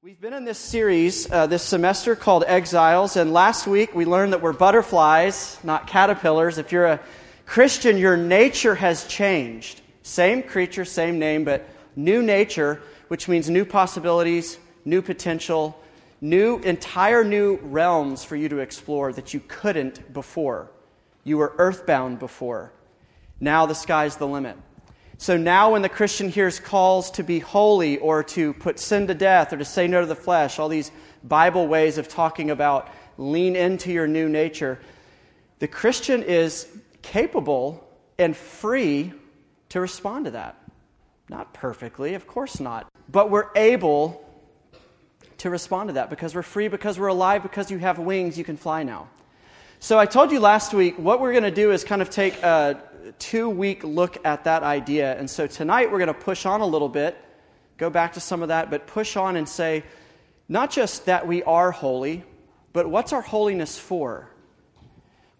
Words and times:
We've 0.00 0.20
been 0.20 0.32
in 0.32 0.44
this 0.44 0.60
series 0.60 1.28
uh, 1.28 1.48
this 1.48 1.64
semester 1.64 2.14
called 2.14 2.44
Exiles, 2.46 3.16
and 3.16 3.32
last 3.32 3.66
week 3.66 3.96
we 3.96 4.04
learned 4.04 4.32
that 4.32 4.40
we're 4.40 4.52
butterflies, 4.52 5.58
not 5.64 5.88
caterpillars. 5.88 6.56
If 6.56 6.70
you're 6.70 6.86
a 6.86 7.00
Christian, 7.46 7.98
your 7.98 8.16
nature 8.16 8.76
has 8.76 9.08
changed. 9.08 9.80
Same 10.02 10.44
creature, 10.44 10.84
same 10.84 11.18
name, 11.18 11.42
but 11.42 11.68
new 11.96 12.22
nature, 12.22 12.80
which 13.08 13.26
means 13.26 13.50
new 13.50 13.64
possibilities, 13.64 14.60
new 14.84 15.02
potential, 15.02 15.76
new, 16.20 16.58
entire 16.58 17.24
new 17.24 17.56
realms 17.56 18.22
for 18.22 18.36
you 18.36 18.48
to 18.50 18.58
explore 18.58 19.12
that 19.12 19.34
you 19.34 19.40
couldn't 19.48 20.12
before. 20.12 20.70
You 21.24 21.38
were 21.38 21.54
earthbound 21.58 22.20
before. 22.20 22.72
Now 23.40 23.66
the 23.66 23.74
sky's 23.74 24.14
the 24.14 24.28
limit. 24.28 24.58
So 25.20 25.36
now, 25.36 25.72
when 25.72 25.82
the 25.82 25.88
Christian 25.88 26.28
hears 26.28 26.60
calls 26.60 27.10
to 27.12 27.24
be 27.24 27.40
holy 27.40 27.98
or 27.98 28.22
to 28.22 28.52
put 28.54 28.78
sin 28.78 29.08
to 29.08 29.14
death 29.14 29.52
or 29.52 29.56
to 29.56 29.64
say 29.64 29.88
no 29.88 30.00
to 30.00 30.06
the 30.06 30.14
flesh, 30.14 30.60
all 30.60 30.68
these 30.68 30.92
Bible 31.24 31.66
ways 31.66 31.98
of 31.98 32.06
talking 32.06 32.50
about 32.52 32.88
lean 33.18 33.56
into 33.56 33.90
your 33.90 34.06
new 34.06 34.28
nature, 34.28 34.78
the 35.58 35.66
Christian 35.66 36.22
is 36.22 36.68
capable 37.02 37.84
and 38.16 38.36
free 38.36 39.12
to 39.70 39.80
respond 39.80 40.26
to 40.26 40.30
that. 40.30 40.56
Not 41.28 41.52
perfectly, 41.52 42.14
of 42.14 42.28
course 42.28 42.60
not, 42.60 42.88
but 43.10 43.28
we're 43.28 43.50
able 43.56 44.24
to 45.38 45.50
respond 45.50 45.88
to 45.88 45.94
that 45.94 46.10
because 46.10 46.32
we're 46.32 46.42
free, 46.42 46.68
because 46.68 46.96
we're 46.96 47.08
alive, 47.08 47.42
because 47.42 47.72
you 47.72 47.78
have 47.78 47.98
wings, 47.98 48.38
you 48.38 48.44
can 48.44 48.56
fly 48.56 48.84
now. 48.84 49.08
So 49.80 49.98
I 49.98 50.06
told 50.06 50.30
you 50.30 50.40
last 50.40 50.74
week 50.74 50.96
what 50.98 51.20
we're 51.20 51.32
going 51.32 51.44
to 51.44 51.50
do 51.50 51.72
is 51.72 51.84
kind 51.84 52.02
of 52.02 52.10
take 52.10 52.40
a 52.42 52.82
two 53.18 53.48
week 53.48 53.84
look 53.84 54.24
at 54.24 54.44
that 54.44 54.62
idea. 54.62 55.18
And 55.18 55.28
so 55.28 55.46
tonight 55.46 55.90
we're 55.90 55.98
going 55.98 56.08
to 56.08 56.14
push 56.14 56.46
on 56.46 56.60
a 56.60 56.66
little 56.66 56.88
bit, 56.88 57.16
go 57.76 57.90
back 57.90 58.14
to 58.14 58.20
some 58.20 58.42
of 58.42 58.48
that, 58.48 58.70
but 58.70 58.86
push 58.86 59.16
on 59.16 59.36
and 59.36 59.48
say 59.48 59.84
not 60.48 60.70
just 60.70 61.06
that 61.06 61.26
we 61.26 61.42
are 61.42 61.70
holy, 61.70 62.24
but 62.72 62.88
what's 62.88 63.12
our 63.12 63.20
holiness 63.20 63.78
for? 63.78 64.28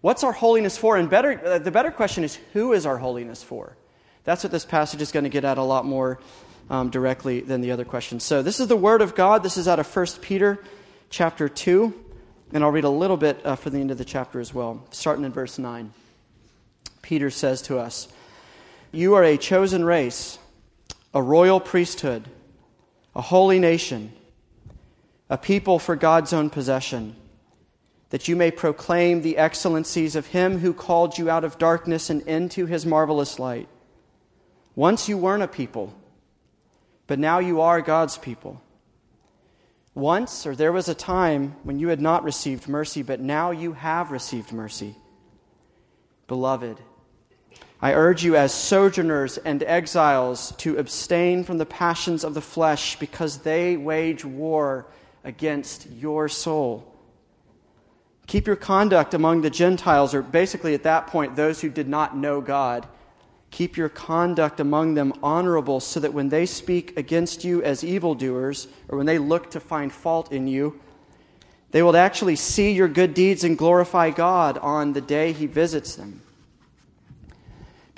What's 0.01 0.23
our 0.23 0.31
holiness 0.31 0.77
for? 0.77 0.97
And 0.97 1.09
better, 1.09 1.41
uh, 1.45 1.59
the 1.59 1.71
better 1.71 1.91
question 1.91 2.23
is 2.23 2.39
who 2.53 2.73
is 2.73 2.85
our 2.85 2.97
holiness 2.97 3.43
for? 3.43 3.75
That's 4.23 4.43
what 4.43 4.51
this 4.51 4.65
passage 4.65 5.01
is 5.01 5.11
going 5.11 5.23
to 5.23 5.29
get 5.29 5.43
at 5.43 5.57
a 5.57 5.63
lot 5.63 5.85
more 5.85 6.19
um, 6.69 6.89
directly 6.89 7.41
than 7.41 7.61
the 7.61 7.71
other 7.71 7.85
questions. 7.85 8.23
So 8.23 8.41
this 8.41 8.59
is 8.59 8.67
the 8.67 8.77
Word 8.77 9.01
of 9.01 9.15
God. 9.15 9.43
This 9.43 9.57
is 9.57 9.67
out 9.67 9.79
of 9.79 9.95
1 9.95 10.05
Peter 10.21 10.63
chapter 11.09 11.49
2. 11.49 12.05
And 12.53 12.63
I'll 12.63 12.71
read 12.71 12.83
a 12.83 12.89
little 12.89 13.17
bit 13.17 13.45
uh, 13.45 13.55
for 13.55 13.69
the 13.69 13.79
end 13.79 13.91
of 13.91 13.97
the 13.97 14.05
chapter 14.05 14.39
as 14.39 14.53
well, 14.53 14.83
starting 14.91 15.25
in 15.25 15.31
verse 15.31 15.59
9. 15.59 15.93
Peter 17.09 17.31
says 17.31 17.63
to 17.63 17.79
us 17.79 18.07
You 18.91 19.15
are 19.15 19.23
a 19.23 19.35
chosen 19.35 19.83
race, 19.83 20.37
a 21.11 21.23
royal 21.23 21.59
priesthood, 21.59 22.23
a 23.15 23.21
holy 23.21 23.57
nation, 23.57 24.13
a 25.27 25.35
people 25.35 25.79
for 25.79 25.95
God's 25.95 26.33
own 26.33 26.51
possession, 26.51 27.15
that 28.11 28.27
you 28.27 28.35
may 28.35 28.51
proclaim 28.51 29.23
the 29.23 29.39
excellencies 29.39 30.15
of 30.15 30.27
Him 30.27 30.59
who 30.59 30.71
called 30.71 31.17
you 31.17 31.31
out 31.31 31.43
of 31.43 31.57
darkness 31.57 32.11
and 32.11 32.21
into 32.27 32.67
His 32.67 32.85
marvelous 32.85 33.39
light. 33.39 33.67
Once 34.75 35.09
you 35.09 35.17
weren't 35.17 35.41
a 35.41 35.47
people, 35.47 35.91
but 37.07 37.17
now 37.17 37.39
you 37.39 37.59
are 37.59 37.81
God's 37.81 38.19
people. 38.19 38.61
Once, 39.95 40.45
or 40.45 40.55
there 40.55 40.71
was 40.71 40.87
a 40.87 40.93
time 40.93 41.55
when 41.63 41.79
you 41.79 41.87
had 41.87 42.01
not 42.01 42.23
received 42.23 42.67
mercy, 42.67 43.01
but 43.01 43.19
now 43.19 43.49
you 43.49 43.73
have 43.73 44.11
received 44.11 44.53
mercy. 44.53 44.95
Beloved, 46.27 46.79
I 47.81 47.93
urge 47.93 48.25
you, 48.25 48.35
as 48.35 48.53
sojourners 48.53 49.37
and 49.37 49.63
exiles, 49.63 50.53
to 50.57 50.77
abstain 50.77 51.45
from 51.45 51.57
the 51.57 51.65
passions 51.65 52.25
of 52.25 52.33
the 52.33 52.41
flesh, 52.41 52.99
because 52.99 53.39
they 53.39 53.77
wage 53.77 54.25
war 54.25 54.87
against 55.23 55.89
your 55.89 56.27
soul. 56.27 56.93
Keep 58.27 58.47
your 58.47 58.57
conduct 58.57 59.13
among 59.13 59.41
the 59.41 59.49
Gentiles, 59.49 60.13
or 60.13 60.21
basically 60.21 60.73
at 60.73 60.83
that 60.83 61.07
point, 61.07 61.35
those 61.35 61.61
who 61.61 61.69
did 61.69 61.87
not 61.87 62.17
know 62.17 62.41
God. 62.41 62.85
Keep 63.49 63.77
your 63.77 63.89
conduct 63.89 64.59
among 64.59 64.93
them 64.93 65.13
honorable, 65.23 65.79
so 65.79 66.01
that 66.01 66.13
when 66.13 66.29
they 66.29 66.45
speak 66.45 66.97
against 66.97 67.43
you 67.45 67.63
as 67.63 67.83
evildoers, 67.83 68.67
or 68.89 68.97
when 68.97 69.07
they 69.07 69.17
look 69.17 69.51
to 69.51 69.59
find 69.59 69.91
fault 69.91 70.31
in 70.33 70.47
you, 70.47 70.79
they 71.71 71.81
will 71.81 71.95
actually 71.95 72.35
see 72.35 72.71
your 72.71 72.87
good 72.89 73.13
deeds 73.13 73.43
and 73.43 73.57
glorify 73.57 74.09
God 74.09 74.57
on 74.57 74.93
the 74.93 75.01
day 75.01 75.31
He 75.31 75.45
visits 75.45 75.95
them. 75.95 76.21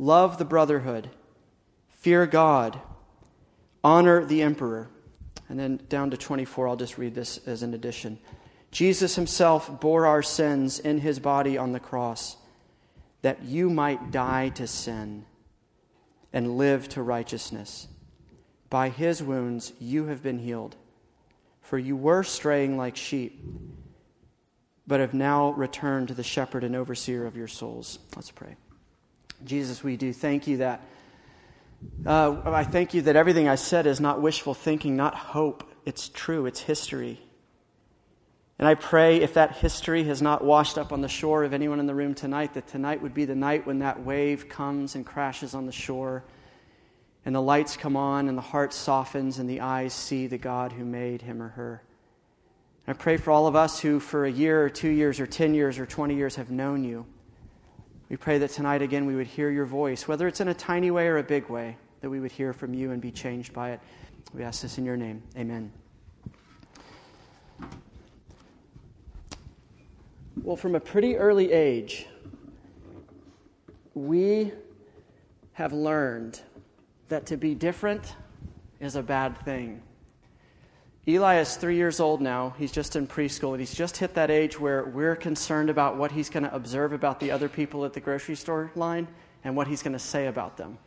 love 0.00 0.38
the 0.38 0.44
brotherhood, 0.44 1.10
fear 1.88 2.26
God, 2.26 2.80
honor 3.84 4.24
the 4.24 4.42
emperor. 4.42 4.88
And 5.48 5.58
then 5.58 5.80
down 5.88 6.10
to 6.10 6.16
24, 6.16 6.68
I'll 6.68 6.76
just 6.76 6.96
read 6.96 7.14
this 7.14 7.38
as 7.46 7.62
an 7.62 7.74
addition. 7.74 8.18
Jesus 8.70 9.16
himself 9.16 9.80
bore 9.80 10.06
our 10.06 10.22
sins 10.22 10.78
in 10.78 10.98
his 10.98 11.18
body 11.18 11.58
on 11.58 11.72
the 11.72 11.80
cross, 11.80 12.36
that 13.22 13.42
you 13.42 13.68
might 13.68 14.10
die 14.10 14.48
to 14.50 14.66
sin 14.66 15.26
and 16.32 16.56
live 16.56 16.88
to 16.90 17.02
righteousness. 17.02 17.88
By 18.70 18.88
his 18.88 19.22
wounds 19.22 19.72
you 19.80 20.06
have 20.06 20.22
been 20.22 20.38
healed. 20.38 20.76
For 21.62 21.78
you 21.78 21.96
were 21.96 22.22
straying 22.22 22.76
like 22.76 22.96
sheep, 22.96 23.44
but 24.86 25.00
have 25.00 25.14
now 25.14 25.50
returned 25.50 26.08
to 26.08 26.14
the 26.14 26.22
shepherd 26.22 26.64
and 26.64 26.74
overseer 26.74 27.26
of 27.26 27.36
your 27.36 27.48
souls. 27.48 27.98
Let's 28.16 28.30
pray. 28.30 28.56
Jesus, 29.44 29.82
we 29.82 29.96
do 29.96 30.12
thank 30.12 30.46
you 30.46 30.58
that. 30.58 30.82
Uh, 32.04 32.42
I 32.44 32.64
thank 32.64 32.92
you 32.92 33.02
that 33.02 33.16
everything 33.16 33.48
I 33.48 33.54
said 33.54 33.86
is 33.86 34.00
not 34.00 34.20
wishful 34.20 34.54
thinking, 34.54 34.96
not 34.96 35.14
hope. 35.14 35.64
It's 35.86 36.08
true, 36.10 36.46
it's 36.46 36.60
history. 36.60 37.20
And 38.58 38.68
I 38.68 38.74
pray 38.74 39.22
if 39.22 39.34
that 39.34 39.56
history 39.56 40.04
has 40.04 40.20
not 40.20 40.44
washed 40.44 40.76
up 40.76 40.92
on 40.92 41.00
the 41.00 41.08
shore 41.08 41.44
of 41.44 41.54
anyone 41.54 41.80
in 41.80 41.86
the 41.86 41.94
room 41.94 42.14
tonight, 42.14 42.52
that 42.52 42.66
tonight 42.66 43.00
would 43.00 43.14
be 43.14 43.24
the 43.24 43.34
night 43.34 43.66
when 43.66 43.78
that 43.78 44.04
wave 44.04 44.50
comes 44.50 44.94
and 44.94 45.06
crashes 45.06 45.54
on 45.54 45.64
the 45.64 45.72
shore, 45.72 46.24
and 47.24 47.34
the 47.34 47.40
lights 47.40 47.78
come 47.78 47.96
on, 47.96 48.28
and 48.28 48.36
the 48.36 48.42
heart 48.42 48.74
softens, 48.74 49.38
and 49.38 49.48
the 49.48 49.62
eyes 49.62 49.94
see 49.94 50.26
the 50.26 50.36
God 50.36 50.72
who 50.72 50.84
made 50.84 51.22
him 51.22 51.40
or 51.40 51.48
her. 51.48 51.82
And 52.86 52.94
I 52.94 52.98
pray 52.98 53.16
for 53.16 53.30
all 53.30 53.46
of 53.46 53.56
us 53.56 53.80
who, 53.80 53.98
for 53.98 54.26
a 54.26 54.30
year 54.30 54.62
or 54.62 54.68
two 54.68 54.90
years 54.90 55.20
or 55.20 55.26
10 55.26 55.54
years 55.54 55.78
or 55.78 55.86
20 55.86 56.14
years, 56.14 56.36
have 56.36 56.50
known 56.50 56.84
you. 56.84 57.06
We 58.10 58.16
pray 58.16 58.38
that 58.38 58.50
tonight 58.50 58.82
again 58.82 59.06
we 59.06 59.14
would 59.14 59.28
hear 59.28 59.50
your 59.50 59.66
voice, 59.66 60.08
whether 60.08 60.26
it's 60.26 60.40
in 60.40 60.48
a 60.48 60.54
tiny 60.54 60.90
way 60.90 61.06
or 61.06 61.18
a 61.18 61.22
big 61.22 61.48
way, 61.48 61.76
that 62.00 62.10
we 62.10 62.18
would 62.18 62.32
hear 62.32 62.52
from 62.52 62.74
you 62.74 62.90
and 62.90 63.00
be 63.00 63.12
changed 63.12 63.52
by 63.52 63.70
it. 63.70 63.80
We 64.34 64.42
ask 64.42 64.62
this 64.62 64.78
in 64.78 64.84
your 64.84 64.96
name. 64.96 65.22
Amen. 65.36 65.72
Well, 70.42 70.56
from 70.56 70.74
a 70.74 70.80
pretty 70.80 71.16
early 71.16 71.52
age, 71.52 72.08
we 73.94 74.52
have 75.52 75.72
learned 75.72 76.40
that 77.10 77.26
to 77.26 77.36
be 77.36 77.54
different 77.54 78.16
is 78.80 78.96
a 78.96 79.02
bad 79.04 79.38
thing. 79.44 79.82
Eli 81.10 81.40
is 81.40 81.56
three 81.56 81.74
years 81.74 81.98
old 81.98 82.20
now. 82.20 82.54
He's 82.56 82.70
just 82.70 82.94
in 82.94 83.04
preschool, 83.08 83.50
and 83.50 83.58
he's 83.58 83.74
just 83.74 83.96
hit 83.96 84.14
that 84.14 84.30
age 84.30 84.60
where 84.60 84.84
we're 84.84 85.16
concerned 85.16 85.68
about 85.68 85.96
what 85.96 86.12
he's 86.12 86.30
going 86.30 86.44
to 86.44 86.54
observe 86.54 86.92
about 86.92 87.18
the 87.18 87.32
other 87.32 87.48
people 87.48 87.84
at 87.84 87.92
the 87.92 87.98
grocery 87.98 88.36
store 88.36 88.70
line 88.76 89.08
and 89.42 89.56
what 89.56 89.66
he's 89.66 89.82
going 89.82 89.94
to 89.94 89.98
say 89.98 90.28
about 90.28 90.56
them. 90.56 90.78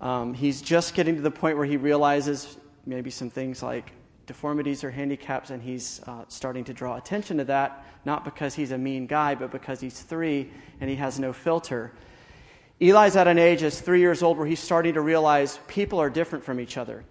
Um, 0.00 0.32
he's 0.32 0.62
just 0.62 0.94
getting 0.94 1.16
to 1.16 1.22
the 1.22 1.30
point 1.32 1.56
where 1.56 1.66
he 1.66 1.76
realizes 1.76 2.56
maybe 2.86 3.10
some 3.10 3.30
things 3.30 3.64
like 3.64 3.90
deformities 4.26 4.84
or 4.84 4.92
handicaps, 4.92 5.50
and 5.50 5.60
he's 5.60 6.00
uh, 6.06 6.24
starting 6.28 6.62
to 6.64 6.72
draw 6.72 6.96
attention 6.96 7.38
to 7.38 7.44
that, 7.44 7.84
not 8.04 8.24
because 8.24 8.54
he's 8.54 8.70
a 8.70 8.78
mean 8.78 9.08
guy, 9.08 9.34
but 9.34 9.50
because 9.50 9.80
he's 9.80 9.98
three 10.02 10.52
and 10.80 10.88
he 10.88 10.94
has 10.94 11.18
no 11.18 11.32
filter. 11.32 11.90
Eli's 12.80 13.16
at 13.16 13.26
an 13.26 13.38
age 13.38 13.64
as 13.64 13.80
three 13.80 14.00
years 14.00 14.22
old 14.22 14.38
where 14.38 14.46
he's 14.46 14.60
starting 14.60 14.94
to 14.94 15.00
realize 15.00 15.58
people 15.66 15.98
are 15.98 16.10
different 16.10 16.44
from 16.44 16.60
each 16.60 16.76
other 16.76 17.02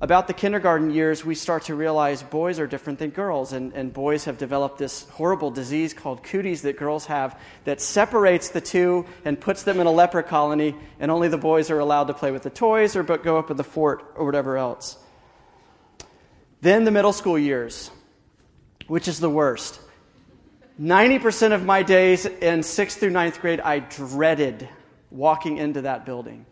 about 0.00 0.28
the 0.28 0.32
kindergarten 0.32 0.90
years, 0.90 1.24
we 1.24 1.34
start 1.34 1.64
to 1.64 1.74
realize 1.74 2.22
boys 2.22 2.60
are 2.60 2.68
different 2.68 3.00
than 3.00 3.10
girls, 3.10 3.52
and, 3.52 3.72
and 3.72 3.92
boys 3.92 4.26
have 4.26 4.38
developed 4.38 4.78
this 4.78 5.08
horrible 5.10 5.50
disease 5.50 5.92
called 5.92 6.22
cooties 6.22 6.62
that 6.62 6.78
girls 6.78 7.06
have 7.06 7.38
that 7.64 7.80
separates 7.80 8.50
the 8.50 8.60
two 8.60 9.06
and 9.24 9.40
puts 9.40 9.64
them 9.64 9.80
in 9.80 9.88
a 9.88 9.90
leper 9.90 10.22
colony, 10.22 10.76
and 11.00 11.10
only 11.10 11.26
the 11.26 11.38
boys 11.38 11.68
are 11.68 11.80
allowed 11.80 12.04
to 12.04 12.14
play 12.14 12.30
with 12.30 12.44
the 12.44 12.50
toys 12.50 12.94
or 12.94 13.02
but 13.02 13.24
go 13.24 13.38
up 13.38 13.50
in 13.50 13.56
the 13.56 13.64
fort 13.64 14.04
or 14.14 14.24
whatever 14.24 14.56
else. 14.56 14.96
Then 16.60 16.84
the 16.84 16.92
middle 16.92 17.12
school 17.12 17.38
years, 17.38 17.90
which 18.86 19.08
is 19.08 19.18
the 19.18 19.30
worst. 19.30 19.80
90% 20.80 21.52
of 21.52 21.64
my 21.64 21.82
days 21.82 22.24
in 22.24 22.62
sixth 22.62 23.00
through 23.00 23.10
ninth 23.10 23.40
grade, 23.40 23.58
I 23.58 23.80
dreaded 23.80 24.68
walking 25.10 25.56
into 25.56 25.82
that 25.82 26.06
building 26.06 26.46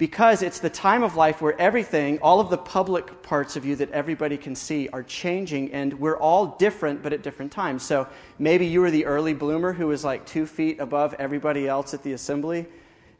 because 0.00 0.40
it's 0.40 0.60
the 0.60 0.70
time 0.70 1.02
of 1.02 1.14
life 1.14 1.42
where 1.42 1.54
everything, 1.60 2.18
all 2.20 2.40
of 2.40 2.48
the 2.48 2.56
public 2.56 3.22
parts 3.22 3.56
of 3.56 3.66
you 3.66 3.76
that 3.76 3.90
everybody 3.90 4.38
can 4.38 4.54
see, 4.54 4.88
are 4.88 5.02
changing, 5.02 5.74
and 5.74 6.00
we're 6.00 6.16
all 6.16 6.56
different, 6.56 7.02
but 7.02 7.12
at 7.12 7.22
different 7.22 7.52
times. 7.52 7.82
So 7.82 8.08
maybe 8.38 8.64
you 8.64 8.80
were 8.80 8.90
the 8.90 9.04
early 9.04 9.34
bloomer 9.34 9.74
who 9.74 9.88
was 9.88 10.02
like 10.02 10.24
two 10.24 10.46
feet 10.46 10.80
above 10.80 11.14
everybody 11.18 11.68
else 11.68 11.92
at 11.92 12.02
the 12.02 12.14
assembly, 12.14 12.64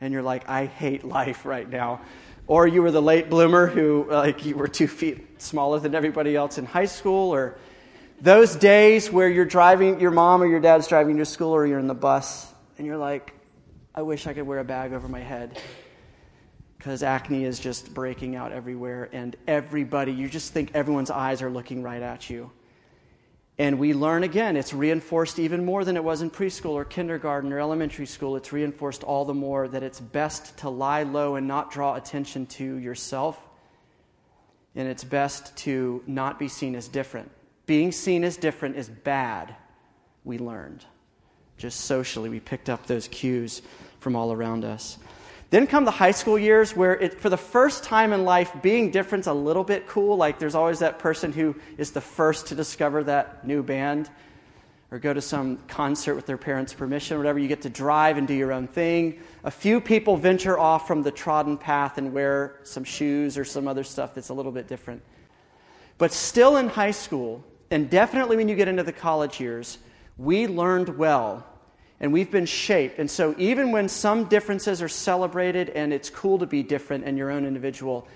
and 0.00 0.10
you're 0.10 0.22
like, 0.22 0.48
I 0.48 0.64
hate 0.64 1.04
life 1.04 1.44
right 1.44 1.68
now. 1.68 2.00
Or 2.46 2.66
you 2.66 2.80
were 2.80 2.90
the 2.90 3.02
late 3.02 3.28
bloomer 3.28 3.66
who, 3.66 4.06
like, 4.08 4.46
you 4.46 4.56
were 4.56 4.66
two 4.66 4.88
feet 4.88 5.42
smaller 5.42 5.80
than 5.80 5.94
everybody 5.94 6.34
else 6.34 6.56
in 6.56 6.64
high 6.64 6.86
school, 6.86 7.34
or 7.34 7.58
those 8.22 8.56
days 8.56 9.12
where 9.12 9.28
you're 9.28 9.44
driving, 9.44 10.00
your 10.00 10.12
mom 10.12 10.42
or 10.42 10.46
your 10.46 10.60
dad's 10.60 10.86
driving 10.86 11.18
you 11.18 11.24
to 11.24 11.30
school, 11.30 11.50
or 11.50 11.66
you're 11.66 11.78
in 11.78 11.88
the 11.88 11.94
bus, 11.94 12.50
and 12.78 12.86
you're 12.86 12.96
like, 12.96 13.34
I 13.94 14.00
wish 14.00 14.26
I 14.26 14.32
could 14.32 14.46
wear 14.46 14.60
a 14.60 14.64
bag 14.64 14.94
over 14.94 15.08
my 15.08 15.20
head 15.20 15.60
because 16.80 17.02
acne 17.02 17.44
is 17.44 17.60
just 17.60 17.92
breaking 17.92 18.36
out 18.36 18.52
everywhere, 18.52 19.10
and 19.12 19.36
everybody, 19.46 20.12
you 20.12 20.30
just 20.30 20.54
think 20.54 20.70
everyone's 20.72 21.10
eyes 21.10 21.42
are 21.42 21.50
looking 21.50 21.82
right 21.82 22.00
at 22.00 22.30
you. 22.30 22.50
And 23.58 23.78
we 23.78 23.92
learn 23.92 24.24
again, 24.24 24.56
it's 24.56 24.72
reinforced 24.72 25.38
even 25.38 25.62
more 25.62 25.84
than 25.84 25.94
it 25.98 26.02
was 26.02 26.22
in 26.22 26.30
preschool 26.30 26.70
or 26.70 26.86
kindergarten 26.86 27.52
or 27.52 27.60
elementary 27.60 28.06
school. 28.06 28.34
It's 28.34 28.50
reinforced 28.50 29.04
all 29.04 29.26
the 29.26 29.34
more 29.34 29.68
that 29.68 29.82
it's 29.82 30.00
best 30.00 30.56
to 30.60 30.70
lie 30.70 31.02
low 31.02 31.34
and 31.34 31.46
not 31.46 31.70
draw 31.70 31.96
attention 31.96 32.46
to 32.46 32.76
yourself. 32.76 33.38
And 34.74 34.88
it's 34.88 35.04
best 35.04 35.54
to 35.58 36.02
not 36.06 36.38
be 36.38 36.48
seen 36.48 36.74
as 36.74 36.88
different. 36.88 37.30
Being 37.66 37.92
seen 37.92 38.24
as 38.24 38.38
different 38.38 38.76
is 38.76 38.88
bad, 38.88 39.54
we 40.24 40.38
learned. 40.38 40.86
Just 41.58 41.80
socially, 41.80 42.30
we 42.30 42.40
picked 42.40 42.70
up 42.70 42.86
those 42.86 43.06
cues 43.06 43.60
from 43.98 44.16
all 44.16 44.32
around 44.32 44.64
us. 44.64 44.96
Then 45.50 45.66
come 45.66 45.84
the 45.84 45.90
high 45.90 46.12
school 46.12 46.38
years 46.38 46.76
where, 46.76 46.94
it, 46.94 47.20
for 47.20 47.28
the 47.28 47.36
first 47.36 47.82
time 47.82 48.12
in 48.12 48.24
life, 48.24 48.52
being 48.62 48.92
different's 48.92 49.26
a 49.26 49.32
little 49.32 49.64
bit 49.64 49.88
cool. 49.88 50.16
Like 50.16 50.38
there's 50.38 50.54
always 50.54 50.78
that 50.78 51.00
person 51.00 51.32
who 51.32 51.56
is 51.76 51.90
the 51.90 52.00
first 52.00 52.46
to 52.48 52.54
discover 52.54 53.02
that 53.04 53.44
new 53.44 53.62
band 53.62 54.08
or 54.92 54.98
go 54.98 55.12
to 55.12 55.20
some 55.20 55.56
concert 55.68 56.14
with 56.14 56.26
their 56.26 56.36
parents' 56.36 56.72
permission, 56.72 57.16
whatever. 57.16 57.38
You 57.38 57.48
get 57.48 57.62
to 57.62 57.70
drive 57.70 58.16
and 58.16 58.26
do 58.26 58.34
your 58.34 58.52
own 58.52 58.68
thing. 58.68 59.20
A 59.44 59.50
few 59.50 59.80
people 59.80 60.16
venture 60.16 60.58
off 60.58 60.86
from 60.86 61.02
the 61.02 61.10
trodden 61.10 61.56
path 61.56 61.98
and 61.98 62.12
wear 62.12 62.56
some 62.62 62.84
shoes 62.84 63.36
or 63.36 63.44
some 63.44 63.66
other 63.66 63.84
stuff 63.84 64.14
that's 64.14 64.28
a 64.28 64.34
little 64.34 64.52
bit 64.52 64.68
different. 64.68 65.02
But 65.98 66.12
still 66.12 66.56
in 66.56 66.68
high 66.68 66.90
school, 66.92 67.44
and 67.70 67.90
definitely 67.90 68.36
when 68.36 68.48
you 68.48 68.56
get 68.56 68.68
into 68.68 68.82
the 68.82 68.92
college 68.92 69.40
years, 69.40 69.78
we 70.16 70.46
learned 70.46 70.96
well 70.96 71.46
and 72.00 72.12
we've 72.12 72.30
been 72.30 72.46
shaped. 72.46 72.98
And 72.98 73.10
so, 73.10 73.34
even 73.36 73.72
when 73.72 73.88
some 73.88 74.24
differences 74.24 74.80
are 74.80 74.88
celebrated 74.88 75.68
and 75.70 75.92
it's 75.92 76.08
cool 76.08 76.38
to 76.38 76.46
be 76.46 76.62
different 76.62 77.04
and 77.04 77.18
your 77.18 77.30
own 77.30 77.44
individual, 77.44 78.08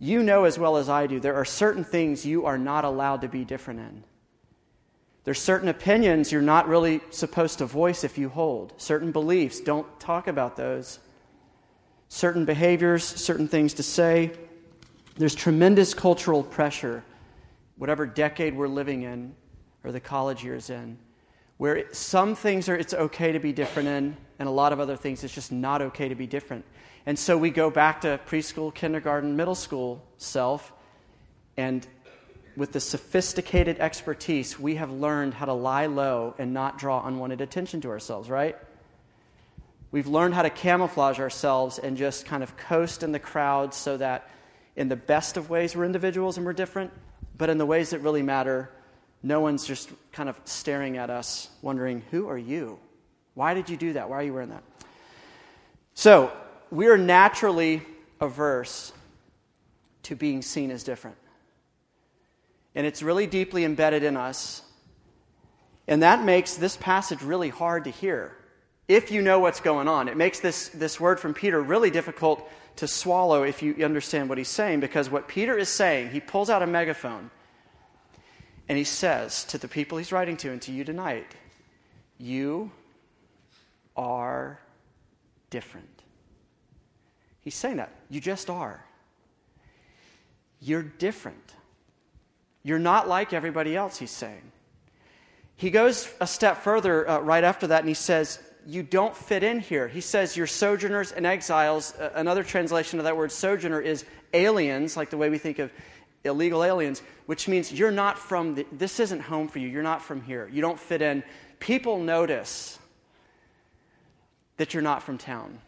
you 0.00 0.22
know 0.22 0.44
as 0.44 0.58
well 0.58 0.76
as 0.76 0.88
I 0.88 1.06
do, 1.06 1.20
there 1.20 1.36
are 1.36 1.44
certain 1.44 1.84
things 1.84 2.26
you 2.26 2.46
are 2.46 2.58
not 2.58 2.84
allowed 2.84 3.20
to 3.20 3.28
be 3.28 3.44
different 3.44 3.80
in. 3.80 4.04
There's 5.22 5.38
certain 5.38 5.68
opinions 5.68 6.32
you're 6.32 6.42
not 6.42 6.66
really 6.66 7.02
supposed 7.10 7.58
to 7.58 7.66
voice 7.66 8.02
if 8.02 8.18
you 8.18 8.28
hold. 8.28 8.72
Certain 8.78 9.12
beliefs, 9.12 9.60
don't 9.60 9.86
talk 10.00 10.26
about 10.26 10.56
those. 10.56 10.98
Certain 12.08 12.44
behaviors, 12.44 13.04
certain 13.04 13.46
things 13.46 13.74
to 13.74 13.82
say. 13.82 14.32
There's 15.16 15.34
tremendous 15.34 15.94
cultural 15.94 16.42
pressure, 16.42 17.04
whatever 17.76 18.06
decade 18.06 18.56
we're 18.56 18.68
living 18.68 19.02
in 19.02 19.34
or 19.84 19.92
the 19.92 20.00
college 20.00 20.42
years 20.42 20.70
in 20.70 20.98
where 21.60 21.92
some 21.92 22.34
things 22.34 22.70
are 22.70 22.74
it's 22.74 22.94
okay 22.94 23.32
to 23.32 23.38
be 23.38 23.52
different 23.52 23.86
in, 23.86 24.16
and 24.38 24.48
a 24.48 24.50
lot 24.50 24.72
of 24.72 24.80
other 24.80 24.96
things 24.96 25.22
it's 25.22 25.34
just 25.34 25.52
not 25.52 25.82
okay 25.82 26.08
to 26.08 26.14
be 26.14 26.26
different. 26.26 26.64
And 27.04 27.18
so 27.18 27.36
we 27.36 27.50
go 27.50 27.68
back 27.68 28.00
to 28.00 28.18
preschool, 28.26 28.74
kindergarten, 28.74 29.36
middle 29.36 29.54
school 29.54 30.02
self, 30.16 30.72
and 31.58 31.86
with 32.56 32.72
the 32.72 32.80
sophisticated 32.80 33.78
expertise, 33.78 34.58
we 34.58 34.76
have 34.76 34.90
learned 34.90 35.34
how 35.34 35.44
to 35.44 35.52
lie 35.52 35.84
low 35.84 36.34
and 36.38 36.54
not 36.54 36.78
draw 36.78 37.06
unwanted 37.06 37.42
attention 37.42 37.82
to 37.82 37.90
ourselves, 37.90 38.30
right? 38.30 38.56
We've 39.90 40.06
learned 40.06 40.32
how 40.32 40.40
to 40.40 40.50
camouflage 40.50 41.20
ourselves 41.20 41.78
and 41.78 41.98
just 41.98 42.24
kind 42.24 42.42
of 42.42 42.56
coast 42.56 43.02
in 43.02 43.12
the 43.12 43.18
crowd 43.18 43.74
so 43.74 43.98
that 43.98 44.30
in 44.76 44.88
the 44.88 44.96
best 44.96 45.36
of 45.36 45.50
ways 45.50 45.76
we're 45.76 45.84
individuals 45.84 46.38
and 46.38 46.46
we're 46.46 46.54
different, 46.54 46.90
but 47.36 47.50
in 47.50 47.58
the 47.58 47.66
ways 47.66 47.90
that 47.90 47.98
really 47.98 48.22
matter, 48.22 48.70
no 49.22 49.40
one's 49.40 49.66
just 49.66 49.90
kind 50.12 50.28
of 50.28 50.40
staring 50.44 50.96
at 50.96 51.10
us, 51.10 51.48
wondering, 51.62 52.02
Who 52.10 52.28
are 52.28 52.38
you? 52.38 52.78
Why 53.34 53.54
did 53.54 53.68
you 53.68 53.76
do 53.76 53.92
that? 53.94 54.08
Why 54.08 54.16
are 54.16 54.22
you 54.22 54.32
wearing 54.32 54.50
that? 54.50 54.64
So, 55.94 56.32
we 56.70 56.88
are 56.88 56.98
naturally 56.98 57.82
averse 58.20 58.92
to 60.04 60.14
being 60.14 60.42
seen 60.42 60.70
as 60.70 60.82
different. 60.82 61.16
And 62.74 62.86
it's 62.86 63.02
really 63.02 63.26
deeply 63.26 63.64
embedded 63.64 64.02
in 64.02 64.16
us. 64.16 64.62
And 65.88 66.02
that 66.02 66.24
makes 66.24 66.54
this 66.54 66.76
passage 66.76 67.22
really 67.22 67.48
hard 67.48 67.84
to 67.84 67.90
hear 67.90 68.36
if 68.88 69.10
you 69.10 69.22
know 69.22 69.40
what's 69.40 69.60
going 69.60 69.88
on. 69.88 70.08
It 70.08 70.16
makes 70.16 70.40
this, 70.40 70.68
this 70.68 70.98
word 70.98 71.20
from 71.20 71.34
Peter 71.34 71.60
really 71.60 71.90
difficult 71.90 72.48
to 72.76 72.88
swallow 72.88 73.42
if 73.42 73.62
you 73.62 73.84
understand 73.84 74.28
what 74.28 74.38
he's 74.38 74.48
saying, 74.48 74.80
because 74.80 75.10
what 75.10 75.28
Peter 75.28 75.58
is 75.58 75.68
saying, 75.68 76.10
he 76.10 76.20
pulls 76.20 76.48
out 76.48 76.62
a 76.62 76.66
megaphone 76.66 77.30
and 78.70 78.78
he 78.78 78.84
says 78.84 79.42
to 79.46 79.58
the 79.58 79.66
people 79.66 79.98
he's 79.98 80.12
writing 80.12 80.36
to 80.36 80.52
and 80.52 80.62
to 80.62 80.70
you 80.70 80.84
tonight, 80.84 81.26
You 82.18 82.70
are 83.96 84.60
different. 85.50 85.88
He's 87.40 87.56
saying 87.56 87.78
that. 87.78 87.92
You 88.10 88.20
just 88.20 88.48
are. 88.48 88.84
You're 90.60 90.84
different. 90.84 91.56
You're 92.62 92.78
not 92.78 93.08
like 93.08 93.32
everybody 93.32 93.74
else, 93.74 93.98
he's 93.98 94.12
saying. 94.12 94.52
He 95.56 95.70
goes 95.70 96.08
a 96.20 96.26
step 96.28 96.58
further 96.58 97.10
uh, 97.10 97.18
right 97.18 97.42
after 97.42 97.66
that 97.66 97.80
and 97.80 97.88
he 97.88 97.94
says, 97.94 98.38
You 98.66 98.84
don't 98.84 99.16
fit 99.16 99.42
in 99.42 99.58
here. 99.58 99.88
He 99.88 100.00
says, 100.00 100.36
You're 100.36 100.46
sojourners 100.46 101.10
and 101.10 101.26
exiles. 101.26 101.92
Uh, 101.98 102.12
another 102.14 102.44
translation 102.44 103.00
of 103.00 103.04
that 103.04 103.16
word 103.16 103.32
sojourner 103.32 103.80
is 103.80 104.04
aliens, 104.32 104.96
like 104.96 105.10
the 105.10 105.18
way 105.18 105.28
we 105.28 105.38
think 105.38 105.58
of 105.58 105.72
illegal 106.24 106.62
aliens, 106.62 107.02
which 107.26 107.48
means 107.48 107.72
you're 107.72 107.90
not 107.90 108.18
from, 108.18 108.54
the, 108.56 108.66
this 108.72 109.00
isn't 109.00 109.20
home 109.20 109.48
for 109.48 109.58
you. 109.58 109.68
You're 109.68 109.82
not 109.82 110.02
from 110.02 110.22
here. 110.22 110.48
You 110.52 110.60
don't 110.60 110.78
fit 110.78 111.02
in. 111.02 111.22
People 111.58 111.98
notice 111.98 112.78
that 114.56 114.74
you're 114.74 114.82
not 114.82 115.02
from 115.02 115.18
town. 115.18 115.58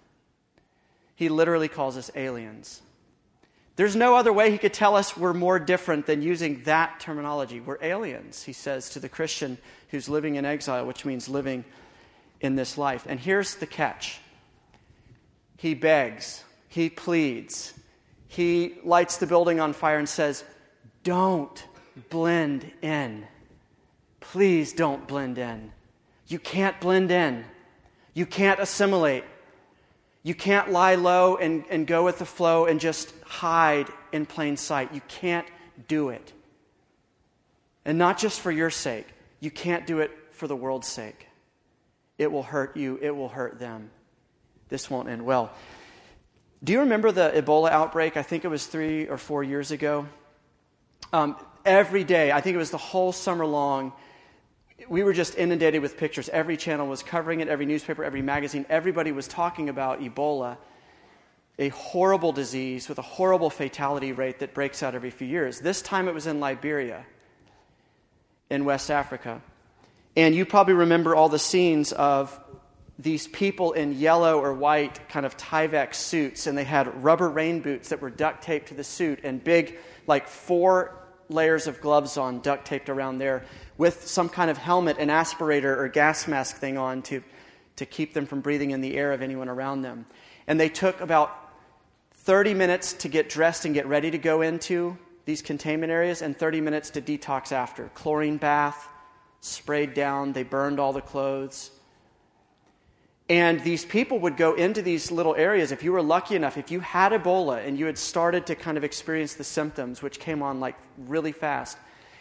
He 1.15 1.29
literally 1.29 1.69
calls 1.69 1.97
us 1.97 2.11
aliens. 2.15 2.83
There's 3.77 3.97
no 3.97 4.17
other 4.17 4.33
way 4.33 4.51
he 4.51 4.59
could 4.59 4.75
tell 4.75 4.97
us 4.97 5.17
we're 5.17 5.33
more 5.33 5.59
different 5.59 6.05
than 6.07 6.21
using 6.21 6.63
that 6.65 7.01
terminology. 7.01 7.61
We're 7.61 7.79
aliens, 7.81 8.43
he 8.43 8.53
says 8.53 8.91
to 8.91 9.01
the 9.01 9.09
Christian 9.09 9.57
who's 9.89 10.09
living 10.09 10.35
in 10.35 10.45
exile, 10.45 10.85
which 10.85 11.05
means 11.05 11.29
living 11.29 11.65
in 12.41 12.55
this 12.57 12.77
life. 12.77 13.07
And 13.09 13.19
here's 13.19 13.55
the 13.57 13.67
catch 13.67 14.21
he 15.57 15.75
begs, 15.75 16.43
he 16.69 16.91
pleads, 16.91 17.73
he 18.33 18.77
lights 18.83 19.19
the 19.19 19.27
building 19.27 19.61
on 19.61 19.75
fire 19.75 19.99
and 19.99 20.09
says, 20.09 20.43
Don't 21.05 21.63
blend 22.09 22.71
in. 22.81 23.27
Please 24.21 24.73
don't 24.73 25.07
blend 25.07 25.37
in. 25.37 25.71
You 26.29 26.39
can't 26.39 26.81
blend 26.81 27.11
in. 27.11 27.45
You 28.15 28.25
can't 28.25 28.59
assimilate. 28.59 29.25
You 30.23 30.35
can't 30.35 30.71
lie 30.71 30.95
low 30.95 31.37
and, 31.37 31.65
and 31.69 31.87
go 31.87 32.07
with 32.07 32.19
the 32.19 32.25
flow 32.25 32.65
and 32.65 32.81
just 32.81 33.13
hide 33.23 33.89
in 34.13 34.25
plain 34.25 34.57
sight. 34.57 34.95
You 34.95 35.03
can't 35.09 35.47
do 35.87 36.09
it. 36.09 36.33
And 37.85 37.99
not 37.99 38.17
just 38.17 38.41
for 38.41 38.51
your 38.51 38.71
sake, 38.71 39.09
you 39.41 39.51
can't 39.51 39.87
do 39.87 40.01
it 40.01 40.11
for 40.31 40.47
the 40.47 40.57
world's 40.57 40.89
sake. 40.89 41.29
It 42.17 42.33
will 42.33 42.45
hurt 42.45 42.79
you, 42.79 42.99
it 43.03 43.15
will 43.15 43.29
hurt 43.29 43.59
them. 43.59 43.91
This 44.71 44.89
won't 44.89 45.11
end 45.11 45.23
well. 45.23 45.53
Do 46.65 46.73
you 46.73 46.81
remember 46.81 47.11
the 47.11 47.33
Ebola 47.35 47.71
outbreak? 47.71 48.17
I 48.17 48.23
think 48.23 48.45
it 48.45 48.49
was 48.49 48.67
three 48.67 49.09
or 49.09 49.19
four 49.19 49.43
years 49.43 49.73
ago. 49.73 50.07
Um, 51.13 51.37
every 51.65 52.05
day, 52.05 52.31
I 52.31 52.41
think 52.41 52.55
it 52.55 52.59
was 52.59 52.71
the 52.71 52.79
whole 52.79 53.11
summer 53.11 53.45
long, 53.45 53.93
we 54.89 55.03
were 55.03 55.13
just 55.13 55.37
inundated 55.37 55.83
with 55.83 55.97
pictures. 55.97 56.29
Every 56.29 56.57
channel 56.57 56.87
was 56.87 57.03
covering 57.03 57.41
it, 57.41 57.49
every 57.49 57.67
newspaper, 57.67 58.05
every 58.05 58.23
magazine. 58.23 58.67
Everybody 58.69 59.13
was 59.13 59.29
talking 59.29 59.69
about 59.69 60.01
Ebola, 60.01 60.57
a 61.59 61.69
horrible 61.69 62.33
disease 62.33 62.89
with 62.89 62.99
a 62.99 63.03
horrible 63.03 63.51
fatality 63.51 64.13
rate 64.13 64.39
that 64.41 64.55
breaks 64.55 64.83
out 64.83 64.95
every 64.95 65.11
few 65.11 65.27
years. 65.27 65.61
This 65.61 65.83
time 65.83 66.09
it 66.09 66.15
was 66.15 66.27
in 66.27 66.41
Liberia, 66.41 67.05
in 68.51 68.65
West 68.65 68.91
Africa. 68.91 69.43
And 70.17 70.35
you 70.35 70.45
probably 70.45 70.75
remember 70.75 71.15
all 71.15 71.29
the 71.29 71.39
scenes 71.39 71.93
of 71.93 72.39
these 73.03 73.27
people 73.27 73.73
in 73.73 73.99
yellow 73.99 74.39
or 74.39 74.53
white 74.53 75.09
kind 75.09 75.27
of 75.27 75.37
Tyvek 75.37 75.95
suits, 75.95 76.47
and 76.47 76.57
they 76.57 76.65
had 76.65 77.03
rubber 77.03 77.29
rain 77.29 77.61
boots 77.61 77.89
that 77.89 78.01
were 78.01 78.11
duct 78.11 78.43
taped 78.43 78.69
to 78.69 78.75
the 78.75 78.85
suit, 78.85 79.21
and 79.25 79.43
big, 79.43 79.79
like 80.07 80.29
four 80.29 80.97
layers 81.29 81.67
of 81.67 81.81
gloves 81.81 82.17
on, 82.17 82.41
duct 82.41 82.65
taped 82.65 82.89
around 82.89 83.19
there, 83.19 83.45
with 83.77 84.07
some 84.07 84.29
kind 84.29 84.51
of 84.51 84.59
helmet 84.59 84.97
and 84.99 85.11
aspirator 85.11 85.77
or 85.77 85.89
gas 85.89 86.29
mask 86.29 86.57
thing 86.57 86.79
on 86.79 87.03
to, 87.03 87.23
to 87.77 87.87
keep 87.87 88.15
them 88.15 88.27
from 88.27 88.41
breathing 88.41 88.71
in 88.71 88.81
the 88.81 88.97
air 88.97 89.13
of 89.13 89.21
anyone 89.21 89.49
around 89.49 89.83
them. 89.83 90.07
And 90.47 90.61
they 90.61 90.69
took 90.69 91.01
about 91.01 91.37
30 92.13 92.55
minutes 92.55 92.93
to 92.93 93.09
get 93.09 93.29
dressed 93.29 93.65
and 93.65 93.75
get 93.75 93.87
ready 93.87 94.11
to 94.13 94.19
go 94.19 94.43
into 94.43 94.97
these 95.25 95.43
containment 95.43 95.91
areas, 95.93 96.21
and 96.21 96.37
30 96.37 96.61
minutes 96.61 96.91
to 96.91 97.01
detox 97.01 97.53
after. 97.53 97.89
Chlorine 97.95 98.39
bath, 98.39 98.89
sprayed 99.41 99.95
down, 99.95 100.33
they 100.33 100.43
burned 100.43 100.81
all 100.81 100.93
the 100.93 101.01
clothes. 101.01 101.71
And 103.33 103.61
these 103.61 103.87
people 103.87 104.19
would 104.19 104.37
go 104.37 104.53
into 104.53 104.83
these 104.83 105.11
little 105.11 105.35
areas. 105.35 105.73
If 105.73 105.83
you 105.83 105.93
were 105.93 106.03
lucky 106.03 106.37
enough, 106.37 106.59
if 106.59 106.71
you 106.71 106.81
had 106.81 107.13
Ebola 107.13 107.67
and 107.67 107.79
you 107.79 107.87
had 107.87 107.97
started 107.97 108.45
to 108.49 108.55
kind 108.55 108.77
of 108.77 108.85
experience 108.85 109.33
the 109.33 109.43
symptoms, 109.43 110.03
which 110.03 110.21
came 110.21 110.43
on 110.43 110.61
like 110.61 110.77
really 110.99 111.33
fast, 111.33 111.79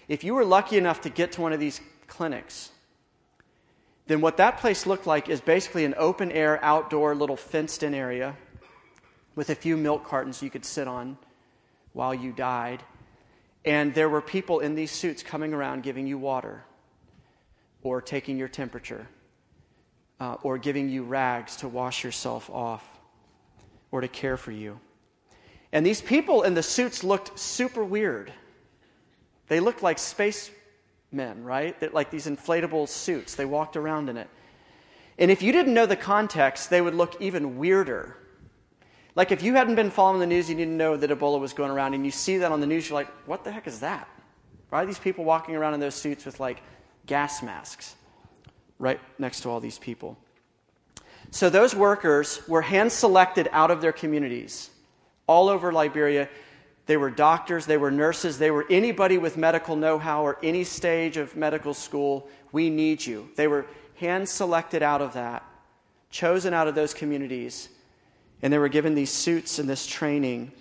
if 0.07 0.23
you 0.23 0.33
were 0.33 0.45
lucky 0.45 0.77
enough 0.77 1.01
to 1.01 1.09
get 1.09 1.33
to 1.33 1.41
one 1.41 1.51
of 1.51 1.59
these 1.59 1.81
clinics, 2.07 2.71
then 4.07 4.21
what 4.21 4.37
that 4.37 4.59
place 4.59 4.85
looked 4.85 5.05
like 5.05 5.27
is 5.27 5.41
basically 5.41 5.83
an 5.83 5.95
open 5.97 6.31
air, 6.31 6.63
outdoor, 6.63 7.13
little 7.13 7.35
fenced 7.35 7.83
in 7.83 7.93
area 7.93 8.37
with 9.35 9.49
a 9.49 9.55
few 9.55 9.75
milk 9.75 10.05
cartons 10.05 10.41
you 10.41 10.49
could 10.49 10.63
sit 10.63 10.87
on 10.87 11.17
while 11.91 12.15
you 12.15 12.31
died. 12.31 12.83
And 13.65 13.93
there 13.93 14.07
were 14.07 14.21
people 14.21 14.61
in 14.61 14.75
these 14.75 14.91
suits 14.91 15.23
coming 15.23 15.53
around 15.53 15.83
giving 15.83 16.07
you 16.07 16.17
water 16.17 16.63
or 17.83 18.01
taking 18.01 18.37
your 18.37 18.47
temperature 18.47 19.09
uh, 20.21 20.37
or 20.43 20.59
giving 20.59 20.87
you 20.87 21.01
rags 21.01 21.55
to 21.57 21.67
wash 21.67 22.03
yourself 22.03 22.47
off 22.51 22.87
or 23.91 24.01
to 24.01 24.07
care 24.07 24.37
for 24.37 24.51
you. 24.51 24.79
And 25.71 25.83
these 25.83 25.99
people 25.99 26.43
in 26.43 26.53
the 26.53 26.61
suits 26.61 27.03
looked 27.03 27.39
super 27.39 27.83
weird. 27.83 28.31
They 29.47 29.59
looked 29.59 29.81
like 29.81 29.97
spacemen, 29.97 31.43
right? 31.43 31.77
They're 31.79 31.89
like 31.89 32.11
these 32.11 32.27
inflatable 32.27 32.87
suits. 32.87 33.33
They 33.33 33.45
walked 33.45 33.75
around 33.75 34.09
in 34.09 34.17
it. 34.17 34.29
And 35.17 35.31
if 35.31 35.41
you 35.41 35.51
didn't 35.51 35.73
know 35.73 35.87
the 35.87 35.95
context, 35.95 36.69
they 36.69 36.81
would 36.81 36.93
look 36.93 37.19
even 37.19 37.57
weirder. 37.57 38.15
Like 39.15 39.31
if 39.31 39.41
you 39.41 39.55
hadn't 39.55 39.75
been 39.75 39.89
following 39.89 40.19
the 40.19 40.27
news, 40.27 40.47
you 40.47 40.55
didn't 40.55 40.77
know 40.77 40.95
that 40.97 41.09
Ebola 41.09 41.39
was 41.39 41.51
going 41.53 41.71
around, 41.71 41.95
and 41.95 42.05
you 42.05 42.11
see 42.11 42.37
that 42.37 42.51
on 42.51 42.61
the 42.61 42.67
news, 42.67 42.87
you're 42.87 42.95
like, 42.97 43.09
what 43.27 43.43
the 43.43 43.51
heck 43.51 43.65
is 43.65 43.79
that? 43.79 44.07
Why 44.69 44.83
are 44.83 44.85
these 44.85 44.99
people 44.99 45.25
walking 45.25 45.55
around 45.55 45.73
in 45.73 45.79
those 45.79 45.95
suits 45.95 46.25
with 46.25 46.39
like 46.39 46.61
gas 47.07 47.41
masks? 47.41 47.95
Right 48.81 49.00
next 49.19 49.41
to 49.41 49.50
all 49.50 49.59
these 49.59 49.77
people. 49.77 50.17
So 51.29 51.50
those 51.50 51.73
workers 51.73 52.41
were 52.47 52.61
hand 52.61 52.91
selected 52.91 53.47
out 53.53 53.71
of 53.71 53.79
their 53.79 53.93
communities 53.93 54.69
all 55.27 55.47
over 55.47 55.71
Liberia. 55.71 56.27
They 56.88 56.97
were 56.97 57.11
doctors, 57.11 57.67
they 57.67 57.77
were 57.77 57.91
nurses, 57.91 58.38
they 58.38 58.51
were 58.51 58.65
anybody 58.69 59.17
with 59.17 59.38
medical 59.38 59.75
know 59.75 59.97
how 59.97 60.25
or 60.25 60.38
any 60.43 60.65
stage 60.65 61.15
of 61.15 61.38
medical 61.38 61.73
school. 61.73 62.27
We 62.51 62.69
need 62.69 63.05
you. 63.05 63.29
They 63.35 63.47
were 63.47 63.65
hand 63.95 64.27
selected 64.27 64.81
out 64.81 65.01
of 65.01 65.13
that, 65.13 65.45
chosen 66.09 66.53
out 66.53 66.67
of 66.67 66.75
those 66.75 66.93
communities, 66.93 67.69
and 68.41 68.51
they 68.51 68.57
were 68.57 68.67
given 68.67 68.95
these 68.95 69.11
suits 69.11 69.59
and 69.59 69.69
this 69.69 69.85
training 69.85 70.51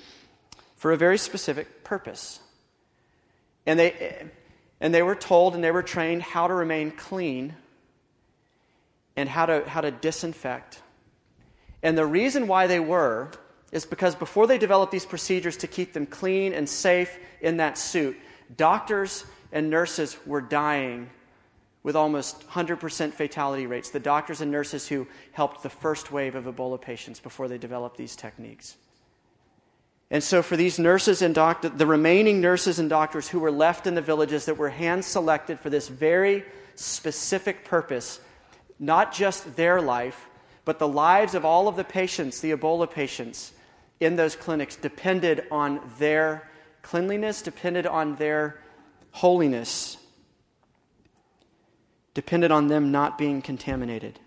for 0.77 0.93
a 0.93 0.97
very 0.97 1.19
specific 1.19 1.83
purpose. 1.83 2.39
And 3.67 3.79
they, 3.79 4.29
and 4.81 4.95
they 4.95 5.03
were 5.03 5.15
told 5.15 5.55
and 5.55 5.65
they 5.65 5.71
were 5.71 5.83
trained 5.83 6.23
how 6.23 6.47
to 6.47 6.55
remain 6.55 6.91
clean 6.91 7.55
and 9.21 9.29
how 9.29 9.45
to, 9.45 9.69
how 9.69 9.83
to 9.83 9.91
disinfect. 9.91 10.81
And 11.83 11.97
the 11.97 12.07
reason 12.07 12.49
why 12.49 12.67
they 12.67 12.81
were 12.81 13.31
is 13.71 13.85
because 13.85 14.15
before 14.15 14.47
they 14.47 14.57
developed 14.57 14.91
these 14.91 15.05
procedures 15.05 15.59
to 15.59 15.67
keep 15.67 15.93
them 15.93 16.07
clean 16.07 16.55
and 16.55 16.67
safe 16.67 17.19
in 17.43 17.59
that 17.59 17.77
suit, 17.77 18.17
doctors 18.57 19.25
and 19.53 19.69
nurses 19.69 20.17
were 20.27 20.41
dying 20.41 21.11
with 21.83 21.97
almost 21.97 22.49
100% 22.49 23.12
fatality 23.12 23.67
rates. 23.67 23.91
The 23.91 24.00
doctors 24.00 24.41
and 24.41 24.50
nurses 24.50 24.89
who 24.89 25.07
helped 25.33 25.62
the 25.62 25.71
first 25.71 26.11
wave 26.11 26.35
of 26.35 26.45
Ebola 26.45 26.81
patients 26.81 27.21
before 27.21 27.47
they 27.47 27.59
developed 27.59 27.99
these 27.99 28.17
techniques. 28.17 28.77
And 30.11 30.25
so, 30.25 30.43
for 30.43 30.57
these 30.57 30.79
nurses 30.79 31.23
and 31.23 31.35
doctors, 31.35 31.71
the 31.77 31.87
remaining 31.87 32.41
nurses 32.41 32.79
and 32.81 32.91
doctors 32.91 33.29
who 33.29 33.39
were 33.39 33.53
left 33.53 33.87
in 33.87 33.95
the 33.95 34.03
villages 34.03 34.47
that 34.47 34.57
were 34.57 34.71
hand 34.71 35.05
selected 35.05 35.61
for 35.61 35.71
this 35.71 35.89
very 35.89 36.45
specific 36.75 37.65
purpose 37.65 38.19
not 38.81 39.13
just 39.13 39.55
their 39.57 39.81
life, 39.81 40.29
but 40.65 40.79
the 40.79 40.89
lives 40.89 41.35
of 41.35 41.45
all 41.45 41.69
of 41.69 41.77
the 41.77 41.85
patients, 41.85 42.41
the 42.41 42.53
Ebola 42.53 42.91
patients 42.91 43.53
in 44.01 44.17
those 44.17 44.35
clinics, 44.35 44.75
depended 44.77 45.47
on 45.51 45.81
their 45.99 46.49
cleanliness, 46.83 47.43
depended 47.43 47.87
on 47.87 48.17
their 48.17 48.59
holiness, 49.13 49.99
depended 52.15 52.51
on 52.51 52.69
them 52.69 52.91
not 52.91 53.19
being 53.19 53.43
contaminated. 53.43 54.19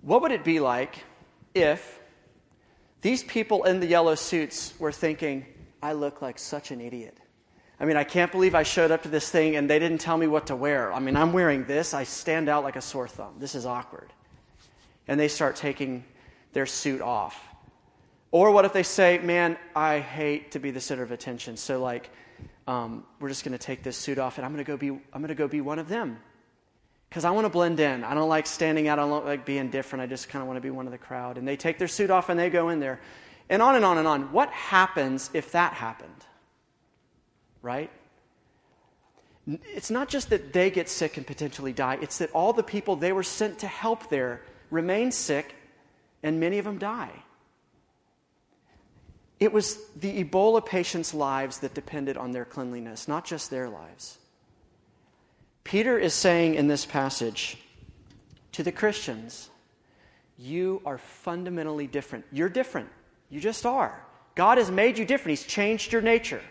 What 0.00 0.22
would 0.22 0.30
it 0.30 0.44
be 0.44 0.60
like 0.60 1.02
if 1.52 1.98
these 3.00 3.24
people 3.24 3.64
in 3.64 3.80
the 3.80 3.86
yellow 3.86 4.14
suits 4.14 4.72
were 4.78 4.92
thinking, 4.92 5.46
I 5.82 5.94
look 5.94 6.22
like 6.22 6.38
such 6.38 6.70
an 6.70 6.80
idiot? 6.80 7.18
I 7.78 7.84
mean, 7.84 7.96
I 7.96 8.04
can't 8.04 8.32
believe 8.32 8.54
I 8.54 8.62
showed 8.62 8.90
up 8.90 9.02
to 9.02 9.08
this 9.08 9.30
thing 9.30 9.56
and 9.56 9.68
they 9.68 9.78
didn't 9.78 9.98
tell 9.98 10.16
me 10.16 10.26
what 10.26 10.46
to 10.46 10.56
wear. 10.56 10.92
I 10.92 10.98
mean, 10.98 11.16
I'm 11.16 11.32
wearing 11.32 11.64
this. 11.64 11.92
I 11.92 12.04
stand 12.04 12.48
out 12.48 12.64
like 12.64 12.76
a 12.76 12.80
sore 12.80 13.06
thumb. 13.06 13.34
This 13.38 13.54
is 13.54 13.66
awkward. 13.66 14.12
And 15.08 15.20
they 15.20 15.28
start 15.28 15.56
taking 15.56 16.04
their 16.52 16.66
suit 16.66 17.02
off. 17.02 17.38
Or 18.30 18.50
what 18.50 18.64
if 18.64 18.72
they 18.72 18.82
say, 18.82 19.18
man, 19.18 19.58
I 19.74 19.98
hate 19.98 20.52
to 20.52 20.58
be 20.58 20.70
the 20.70 20.80
center 20.80 21.02
of 21.02 21.12
attention. 21.12 21.56
So, 21.56 21.80
like, 21.80 22.10
um, 22.66 23.04
we're 23.20 23.28
just 23.28 23.44
going 23.44 23.56
to 23.56 23.62
take 23.62 23.82
this 23.82 23.96
suit 23.96 24.18
off 24.18 24.38
and 24.38 24.44
I'm 24.44 24.52
going 24.52 24.64
to 24.64 24.68
go 24.68 24.76
be, 24.76 24.88
I'm 24.88 25.20
going 25.20 25.28
to 25.28 25.34
go 25.34 25.46
be 25.46 25.60
one 25.60 25.78
of 25.78 25.88
them. 25.88 26.18
Because 27.08 27.24
I 27.24 27.30
want 27.30 27.44
to 27.44 27.50
blend 27.50 27.78
in. 27.78 28.04
I 28.04 28.14
don't 28.14 28.28
like 28.28 28.46
standing 28.46 28.88
out. 28.88 28.98
I 28.98 29.02
don't 29.06 29.24
like 29.24 29.46
being 29.46 29.70
different. 29.70 30.02
I 30.02 30.06
just 30.06 30.28
kind 30.28 30.42
of 30.42 30.48
want 30.48 30.56
to 30.56 30.60
be 30.60 30.70
one 30.70 30.86
of 30.86 30.92
the 30.92 30.98
crowd. 30.98 31.38
And 31.38 31.46
they 31.46 31.56
take 31.56 31.78
their 31.78 31.88
suit 31.88 32.10
off 32.10 32.30
and 32.30 32.40
they 32.40 32.50
go 32.50 32.70
in 32.70 32.80
there. 32.80 33.00
And 33.48 33.62
on 33.62 33.76
and 33.76 33.84
on 33.84 33.98
and 33.98 34.08
on. 34.08 34.32
What 34.32 34.50
happens 34.50 35.30
if 35.32 35.52
that 35.52 35.74
happened? 35.74 36.10
Right? 37.66 37.90
It's 39.46 39.90
not 39.90 40.08
just 40.08 40.30
that 40.30 40.52
they 40.52 40.70
get 40.70 40.88
sick 40.88 41.16
and 41.16 41.26
potentially 41.26 41.72
die, 41.72 41.98
it's 42.00 42.18
that 42.18 42.30
all 42.30 42.52
the 42.52 42.62
people 42.62 42.96
they 42.96 43.12
were 43.12 43.24
sent 43.24 43.58
to 43.58 43.66
help 43.66 44.08
there 44.08 44.42
remain 44.70 45.10
sick 45.10 45.54
and 46.22 46.40
many 46.40 46.58
of 46.58 46.64
them 46.64 46.78
die. 46.78 47.10
It 49.38 49.52
was 49.52 49.78
the 49.96 50.24
Ebola 50.24 50.64
patients' 50.64 51.12
lives 51.12 51.58
that 51.58 51.74
depended 51.74 52.16
on 52.16 52.32
their 52.32 52.44
cleanliness, 52.44 53.06
not 53.06 53.24
just 53.24 53.50
their 53.50 53.68
lives. 53.68 54.18
Peter 55.62 55.98
is 55.98 56.14
saying 56.14 56.54
in 56.54 56.68
this 56.68 56.86
passage 56.86 57.58
to 58.52 58.62
the 58.62 58.72
Christians, 58.72 59.50
You 60.38 60.80
are 60.86 60.98
fundamentally 60.98 61.86
different. 61.86 62.24
You're 62.32 62.48
different. 62.48 62.88
You 63.28 63.40
just 63.40 63.66
are. 63.66 64.02
God 64.36 64.58
has 64.58 64.70
made 64.70 64.96
you 64.96 65.04
different, 65.04 65.38
He's 65.38 65.46
changed 65.46 65.92
your 65.92 66.02
nature. 66.02 66.42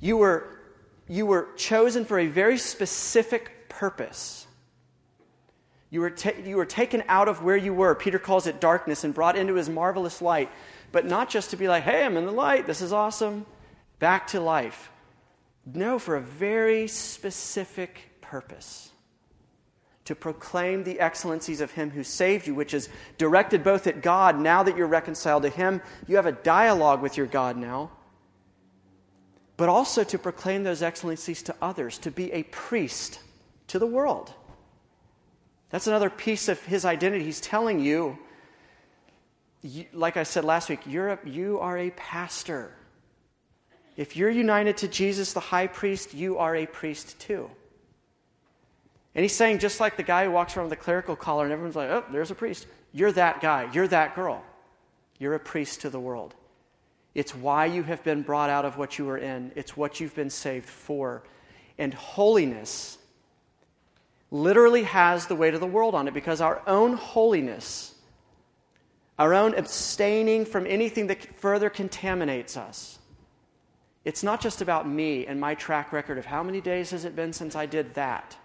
You 0.00 0.16
were, 0.16 0.48
you 1.08 1.26
were 1.26 1.48
chosen 1.56 2.04
for 2.04 2.18
a 2.18 2.26
very 2.26 2.58
specific 2.58 3.68
purpose. 3.68 4.46
You 5.90 6.00
were, 6.00 6.10
ta- 6.10 6.32
you 6.44 6.56
were 6.56 6.66
taken 6.66 7.02
out 7.08 7.28
of 7.28 7.42
where 7.42 7.56
you 7.56 7.72
were. 7.72 7.94
Peter 7.94 8.18
calls 8.18 8.46
it 8.46 8.60
darkness 8.60 9.04
and 9.04 9.14
brought 9.14 9.36
into 9.36 9.54
his 9.54 9.68
marvelous 9.68 10.20
light. 10.20 10.50
But 10.92 11.06
not 11.06 11.30
just 11.30 11.50
to 11.50 11.56
be 11.56 11.68
like, 11.68 11.84
hey, 11.84 12.04
I'm 12.04 12.16
in 12.16 12.26
the 12.26 12.32
light, 12.32 12.66
this 12.66 12.80
is 12.80 12.92
awesome, 12.92 13.46
back 13.98 14.28
to 14.28 14.40
life. 14.40 14.90
No, 15.64 15.98
for 15.98 16.16
a 16.16 16.20
very 16.20 16.86
specific 16.86 18.20
purpose 18.20 18.90
to 20.04 20.14
proclaim 20.14 20.84
the 20.84 21.00
excellencies 21.00 21.60
of 21.60 21.72
Him 21.72 21.90
who 21.90 22.04
saved 22.04 22.46
you, 22.46 22.54
which 22.54 22.72
is 22.72 22.88
directed 23.18 23.64
both 23.64 23.88
at 23.88 24.02
God. 24.02 24.38
Now 24.38 24.62
that 24.62 24.76
you're 24.76 24.86
reconciled 24.86 25.42
to 25.42 25.48
Him, 25.48 25.82
you 26.06 26.16
have 26.16 26.26
a 26.26 26.32
dialogue 26.32 27.02
with 27.02 27.16
your 27.16 27.26
God 27.26 27.56
now 27.56 27.90
but 29.56 29.68
also 29.68 30.04
to 30.04 30.18
proclaim 30.18 30.64
those 30.64 30.82
excellencies 30.82 31.42
to 31.44 31.54
others, 31.62 31.98
to 31.98 32.10
be 32.10 32.32
a 32.32 32.42
priest 32.44 33.20
to 33.68 33.78
the 33.78 33.86
world. 33.86 34.32
That's 35.70 35.86
another 35.86 36.10
piece 36.10 36.48
of 36.48 36.62
his 36.64 36.84
identity. 36.84 37.24
He's 37.24 37.40
telling 37.40 37.80
you, 37.80 38.18
you 39.62 39.86
like 39.92 40.16
I 40.16 40.22
said 40.22 40.44
last 40.44 40.68
week, 40.68 40.86
a, 40.86 41.18
you 41.24 41.58
are 41.58 41.78
a 41.78 41.90
pastor. 41.90 42.72
If 43.96 44.16
you're 44.16 44.30
united 44.30 44.76
to 44.78 44.88
Jesus, 44.88 45.32
the 45.32 45.40
high 45.40 45.66
priest, 45.66 46.14
you 46.14 46.38
are 46.38 46.54
a 46.54 46.66
priest 46.66 47.18
too. 47.18 47.50
And 49.14 49.22
he's 49.22 49.34
saying, 49.34 49.60
just 49.60 49.80
like 49.80 49.96
the 49.96 50.02
guy 50.02 50.26
who 50.26 50.30
walks 50.30 50.56
around 50.56 50.66
with 50.66 50.78
a 50.78 50.82
clerical 50.82 51.16
collar 51.16 51.44
and 51.44 51.52
everyone's 51.52 51.74
like, 51.74 51.88
oh, 51.88 52.04
there's 52.12 52.30
a 52.30 52.34
priest. 52.34 52.66
You're 52.92 53.12
that 53.12 53.40
guy. 53.40 53.70
You're 53.72 53.88
that 53.88 54.14
girl. 54.14 54.44
You're 55.18 55.34
a 55.34 55.40
priest 55.40 55.80
to 55.80 55.90
the 55.90 55.98
world. 55.98 56.34
It's 57.16 57.34
why 57.34 57.64
you 57.64 57.82
have 57.82 58.04
been 58.04 58.20
brought 58.20 58.50
out 58.50 58.66
of 58.66 58.76
what 58.76 58.98
you 58.98 59.06
were 59.06 59.16
in, 59.16 59.50
it's 59.56 59.74
what 59.74 60.00
you've 60.00 60.14
been 60.14 60.28
saved 60.28 60.68
for. 60.68 61.22
And 61.78 61.94
holiness 61.94 62.98
literally 64.30 64.82
has 64.82 65.26
the 65.26 65.34
weight 65.34 65.54
of 65.54 65.60
the 65.60 65.66
world 65.66 65.94
on 65.94 66.08
it 66.08 66.12
because 66.12 66.42
our 66.42 66.60
own 66.66 66.92
holiness, 66.92 67.94
our 69.18 69.32
own 69.32 69.54
abstaining 69.54 70.44
from 70.44 70.66
anything 70.66 71.06
that 71.06 71.34
further 71.36 71.70
contaminates 71.70 72.54
us, 72.54 72.98
It's 74.06 74.22
not 74.22 74.40
just 74.40 74.60
about 74.60 74.88
me 74.88 75.26
and 75.26 75.40
my 75.40 75.56
track 75.56 75.92
record 75.92 76.16
of 76.16 76.26
how 76.26 76.44
many 76.44 76.60
days 76.60 76.92
has 76.92 77.04
it 77.04 77.16
been 77.16 77.32
since 77.32 77.56
I 77.56 77.66
did 77.66 77.94
that. 77.94 78.36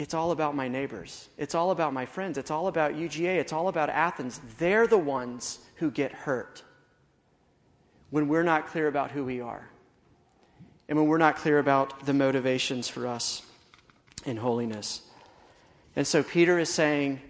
It's 0.00 0.14
all 0.14 0.30
about 0.30 0.56
my 0.56 0.66
neighbors. 0.66 1.28
It's 1.36 1.54
all 1.54 1.72
about 1.72 1.92
my 1.92 2.06
friends. 2.06 2.38
It's 2.38 2.50
all 2.50 2.68
about 2.68 2.94
UGA. 2.94 3.36
It's 3.36 3.52
all 3.52 3.68
about 3.68 3.90
Athens. 3.90 4.40
They're 4.56 4.86
the 4.86 4.96
ones 4.96 5.58
who 5.74 5.90
get 5.90 6.10
hurt 6.10 6.62
when 8.08 8.26
we're 8.26 8.42
not 8.42 8.66
clear 8.66 8.88
about 8.88 9.10
who 9.10 9.26
we 9.26 9.42
are 9.42 9.68
and 10.88 10.98
when 10.98 11.06
we're 11.06 11.18
not 11.18 11.36
clear 11.36 11.58
about 11.58 12.06
the 12.06 12.14
motivations 12.14 12.88
for 12.88 13.06
us 13.06 13.42
in 14.24 14.38
holiness. 14.38 15.02
And 15.94 16.06
so 16.06 16.22
Peter 16.22 16.58
is 16.58 16.70
saying, 16.70 17.20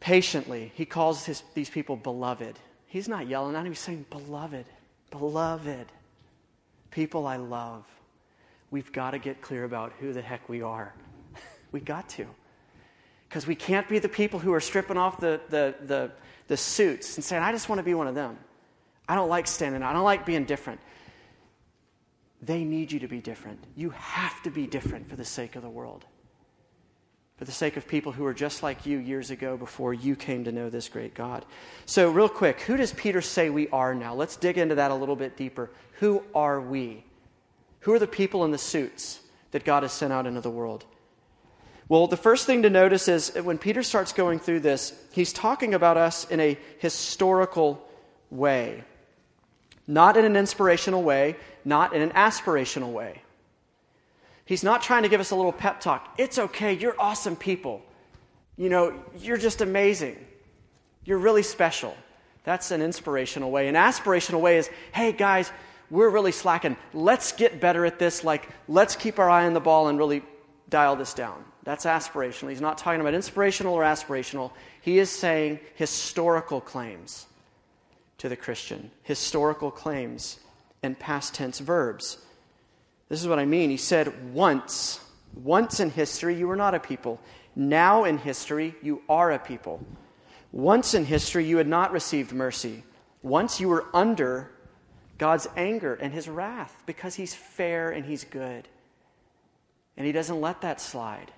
patiently, 0.00 0.72
he 0.76 0.86
calls 0.86 1.26
his, 1.26 1.42
these 1.52 1.68
people 1.68 1.96
beloved. 1.96 2.58
He's 2.86 3.06
not 3.06 3.28
yelling 3.28 3.54
at 3.54 3.66
him, 3.66 3.72
he's 3.72 3.80
saying, 3.80 4.06
beloved, 4.08 4.64
beloved, 5.10 5.92
people 6.90 7.26
I 7.26 7.36
love. 7.36 7.84
We've 8.70 8.90
got 8.92 9.10
to 9.10 9.18
get 9.18 9.42
clear 9.42 9.64
about 9.64 9.92
who 10.00 10.14
the 10.14 10.22
heck 10.22 10.48
we 10.48 10.62
are. 10.62 10.94
We 11.76 11.80
got 11.80 12.08
to. 12.08 12.26
Because 13.28 13.46
we 13.46 13.54
can't 13.54 13.86
be 13.86 13.98
the 13.98 14.08
people 14.08 14.40
who 14.40 14.54
are 14.54 14.60
stripping 14.60 14.96
off 14.96 15.20
the, 15.20 15.42
the, 15.50 15.74
the, 15.84 16.10
the 16.48 16.56
suits 16.56 17.16
and 17.16 17.24
saying, 17.24 17.42
I 17.42 17.52
just 17.52 17.68
want 17.68 17.80
to 17.80 17.82
be 17.82 17.92
one 17.92 18.06
of 18.06 18.14
them. 18.14 18.38
I 19.06 19.14
don't 19.14 19.28
like 19.28 19.46
standing 19.46 19.82
out. 19.82 19.90
I 19.90 19.92
don't 19.92 20.04
like 20.04 20.24
being 20.24 20.46
different. 20.46 20.80
They 22.40 22.64
need 22.64 22.92
you 22.92 23.00
to 23.00 23.08
be 23.08 23.20
different. 23.20 23.62
You 23.76 23.90
have 23.90 24.42
to 24.44 24.50
be 24.50 24.66
different 24.66 25.10
for 25.10 25.16
the 25.16 25.24
sake 25.24 25.54
of 25.54 25.62
the 25.62 25.68
world, 25.68 26.06
for 27.36 27.44
the 27.44 27.52
sake 27.52 27.76
of 27.76 27.86
people 27.86 28.10
who 28.10 28.24
were 28.24 28.34
just 28.34 28.62
like 28.62 28.86
you 28.86 28.96
years 28.96 29.30
ago 29.30 29.58
before 29.58 29.92
you 29.92 30.16
came 30.16 30.44
to 30.44 30.52
know 30.52 30.70
this 30.70 30.88
great 30.88 31.12
God. 31.12 31.44
So, 31.84 32.10
real 32.10 32.28
quick, 32.30 32.62
who 32.62 32.78
does 32.78 32.92
Peter 32.94 33.20
say 33.20 33.50
we 33.50 33.68
are 33.68 33.94
now? 33.94 34.14
Let's 34.14 34.36
dig 34.36 34.56
into 34.56 34.76
that 34.76 34.90
a 34.90 34.94
little 34.94 35.16
bit 35.16 35.36
deeper. 35.36 35.70
Who 36.00 36.22
are 36.34 36.58
we? 36.58 37.04
Who 37.80 37.92
are 37.92 37.98
the 37.98 38.06
people 38.06 38.46
in 38.46 38.50
the 38.50 38.58
suits 38.58 39.20
that 39.50 39.64
God 39.64 39.82
has 39.82 39.92
sent 39.92 40.12
out 40.12 40.26
into 40.26 40.40
the 40.40 40.50
world? 40.50 40.86
Well, 41.88 42.08
the 42.08 42.16
first 42.16 42.46
thing 42.46 42.62
to 42.62 42.70
notice 42.70 43.06
is 43.06 43.34
when 43.34 43.58
Peter 43.58 43.82
starts 43.82 44.12
going 44.12 44.40
through 44.40 44.60
this, 44.60 44.92
he's 45.12 45.32
talking 45.32 45.72
about 45.72 45.96
us 45.96 46.28
in 46.28 46.40
a 46.40 46.58
historical 46.78 47.80
way. 48.28 48.82
Not 49.86 50.16
in 50.16 50.24
an 50.24 50.36
inspirational 50.36 51.04
way, 51.04 51.36
not 51.64 51.94
in 51.94 52.02
an 52.02 52.10
aspirational 52.10 52.92
way. 52.92 53.22
He's 54.44 54.64
not 54.64 54.82
trying 54.82 55.04
to 55.04 55.08
give 55.08 55.20
us 55.20 55.30
a 55.30 55.36
little 55.36 55.52
pep 55.52 55.80
talk. 55.80 56.14
It's 56.18 56.38
okay, 56.38 56.72
you're 56.72 57.00
awesome 57.00 57.36
people. 57.36 57.82
You 58.56 58.68
know, 58.68 59.04
you're 59.18 59.36
just 59.36 59.60
amazing. 59.60 60.16
You're 61.04 61.18
really 61.18 61.44
special. 61.44 61.96
That's 62.42 62.72
an 62.72 62.82
inspirational 62.82 63.50
way. 63.50 63.68
An 63.68 63.74
aspirational 63.74 64.40
way 64.40 64.56
is, 64.58 64.68
hey 64.92 65.12
guys, 65.12 65.52
we're 65.90 66.10
really 66.10 66.32
slacking. 66.32 66.76
Let's 66.92 67.32
get 67.32 67.60
better 67.60 67.84
at 67.84 68.00
this. 68.00 68.24
Like, 68.24 68.48
let's 68.66 68.96
keep 68.96 69.20
our 69.20 69.30
eye 69.30 69.46
on 69.46 69.54
the 69.54 69.60
ball 69.60 69.86
and 69.86 69.98
really 69.98 70.22
dial 70.68 70.96
this 70.96 71.14
down. 71.14 71.44
That's 71.66 71.84
aspirational. 71.84 72.50
He's 72.50 72.60
not 72.60 72.78
talking 72.78 73.00
about 73.00 73.12
inspirational 73.12 73.74
or 73.74 73.82
aspirational. 73.82 74.52
He 74.82 75.00
is 75.00 75.10
saying 75.10 75.58
historical 75.74 76.60
claims 76.60 77.26
to 78.18 78.28
the 78.28 78.36
Christian 78.36 78.92
historical 79.02 79.72
claims 79.72 80.38
and 80.84 80.96
past 80.96 81.34
tense 81.34 81.58
verbs. 81.58 82.18
This 83.08 83.20
is 83.20 83.26
what 83.26 83.40
I 83.40 83.46
mean. 83.46 83.70
He 83.70 83.78
said, 83.78 84.32
Once, 84.32 85.00
once 85.34 85.80
in 85.80 85.90
history, 85.90 86.36
you 86.36 86.46
were 86.46 86.54
not 86.54 86.76
a 86.76 86.78
people. 86.78 87.20
Now 87.56 88.04
in 88.04 88.18
history, 88.18 88.76
you 88.80 89.02
are 89.08 89.32
a 89.32 89.38
people. 89.40 89.84
Once 90.52 90.94
in 90.94 91.04
history, 91.04 91.46
you 91.46 91.56
had 91.56 91.66
not 91.66 91.90
received 91.90 92.32
mercy. 92.32 92.84
Once 93.24 93.60
you 93.60 93.68
were 93.68 93.86
under 93.92 94.52
God's 95.18 95.48
anger 95.56 95.94
and 95.94 96.12
his 96.12 96.28
wrath 96.28 96.84
because 96.86 97.16
he's 97.16 97.34
fair 97.34 97.90
and 97.90 98.06
he's 98.06 98.22
good. 98.22 98.68
And 99.96 100.06
he 100.06 100.12
doesn't 100.12 100.40
let 100.40 100.60
that 100.60 100.80
slide. 100.80 101.32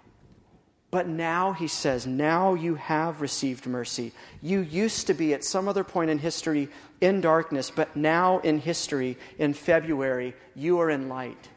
But 0.90 1.06
now, 1.06 1.52
he 1.52 1.68
says, 1.68 2.06
now 2.06 2.54
you 2.54 2.76
have 2.76 3.20
received 3.20 3.66
mercy. 3.66 4.12
You 4.40 4.60
used 4.60 5.06
to 5.08 5.14
be 5.14 5.34
at 5.34 5.44
some 5.44 5.68
other 5.68 5.84
point 5.84 6.10
in 6.10 6.18
history 6.18 6.70
in 7.00 7.20
darkness, 7.20 7.70
but 7.70 7.94
now 7.94 8.38
in 8.38 8.58
history, 8.58 9.18
in 9.38 9.52
February, 9.52 10.34
you 10.54 10.80
are 10.80 10.88
in 10.88 11.10
light. 11.10 11.48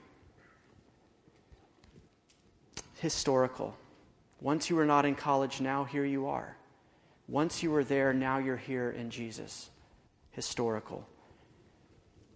Historical. 3.00 3.78
Once 4.42 4.70
you 4.70 4.76
were 4.76 4.86
not 4.86 5.06
in 5.06 5.16
college, 5.16 5.62
now 5.62 5.86
here 5.86 6.06
you 6.06 6.28
are. 6.28 6.58
Once 7.30 7.64
you 7.64 7.72
were 7.72 7.86
there, 7.86 8.12
now 8.12 8.38
you're 8.38 8.58
here 8.58 8.90
in 8.90 9.10
Jesus. 9.10 9.70
Historical. 10.32 11.08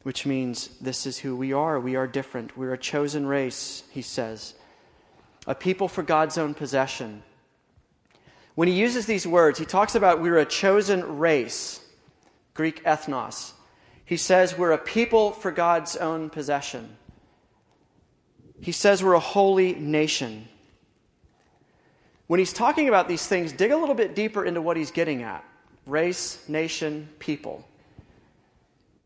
Which 0.03 0.25
means 0.25 0.69
this 0.79 1.05
is 1.05 1.17
who 1.17 1.35
we 1.35 1.51
are. 1.51 1.77
We 1.77 1.97
are 1.97 2.07
different. 2.07 2.55
We're 2.55 2.73
a 2.73 2.77
chosen 2.77 3.25
race, 3.25 3.83
he 3.91 4.01
says 4.01 4.53
a 5.47 5.55
people 5.55 5.87
for 5.87 6.03
God's 6.03 6.37
own 6.37 6.53
possession. 6.53 7.23
When 8.55 8.67
he 8.67 8.73
uses 8.73 9.05
these 9.05 9.27
words, 9.27 9.59
he 9.59 9.65
talks 9.65 9.95
about 9.95 10.21
we're 10.21 10.37
a 10.37 10.45
chosen 10.45 11.19
race, 11.19 11.81
Greek 12.53 12.83
ethnos. 12.83 13.51
He 14.05 14.17
says 14.17 14.57
we're 14.57 14.71
a 14.71 14.77
people 14.77 15.31
for 15.31 15.51
God's 15.51 15.95
own 15.95 16.29
possession. 16.29 16.95
He 18.61 18.71
says 18.71 19.03
we're 19.03 19.13
a 19.13 19.19
holy 19.19 19.75
nation. 19.75 20.47
When 22.27 22.39
he's 22.39 22.53
talking 22.53 22.87
about 22.87 23.07
these 23.07 23.27
things, 23.27 23.51
dig 23.51 23.71
a 23.71 23.77
little 23.77 23.95
bit 23.95 24.15
deeper 24.15 24.45
into 24.45 24.61
what 24.61 24.77
he's 24.77 24.91
getting 24.91 25.23
at 25.23 25.43
race, 25.85 26.43
nation, 26.47 27.09
people 27.19 27.63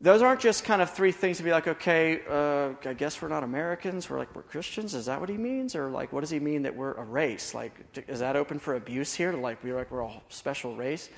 those 0.02 0.22
aren't 0.22 0.40
just 0.40 0.64
kind 0.64 0.82
of 0.82 0.90
three 0.92 1.12
things 1.12 1.38
to 1.38 1.44
be 1.44 1.52
like, 1.52 1.68
okay, 1.68 2.22
uh, 2.30 2.70
I 2.88 2.94
guess 2.94 3.22
we're 3.22 3.28
not 3.28 3.44
Americans. 3.44 4.10
We're 4.10 4.18
like, 4.18 4.34
we're 4.34 4.44
Christians. 4.44 4.94
Is 4.96 5.08
that 5.08 5.20
what 5.20 5.28
he 5.28 5.38
means? 5.38 5.76
Or 5.76 5.90
like, 5.90 6.14
what 6.14 6.22
does 6.22 6.30
he 6.30 6.40
mean 6.40 6.62
that 6.64 6.76
we're 6.76 6.94
a 6.94 7.04
race? 7.04 7.54
Like, 7.54 7.74
is 8.08 8.20
that 8.20 8.38
open 8.38 8.60
for 8.60 8.76
abuse 8.76 9.14
here? 9.14 9.32
To 9.32 9.38
like, 9.38 9.62
be 9.62 9.74
like, 9.74 9.92
we're 9.92 10.04
a 10.04 10.22
special 10.30 10.76
race? 10.76 11.10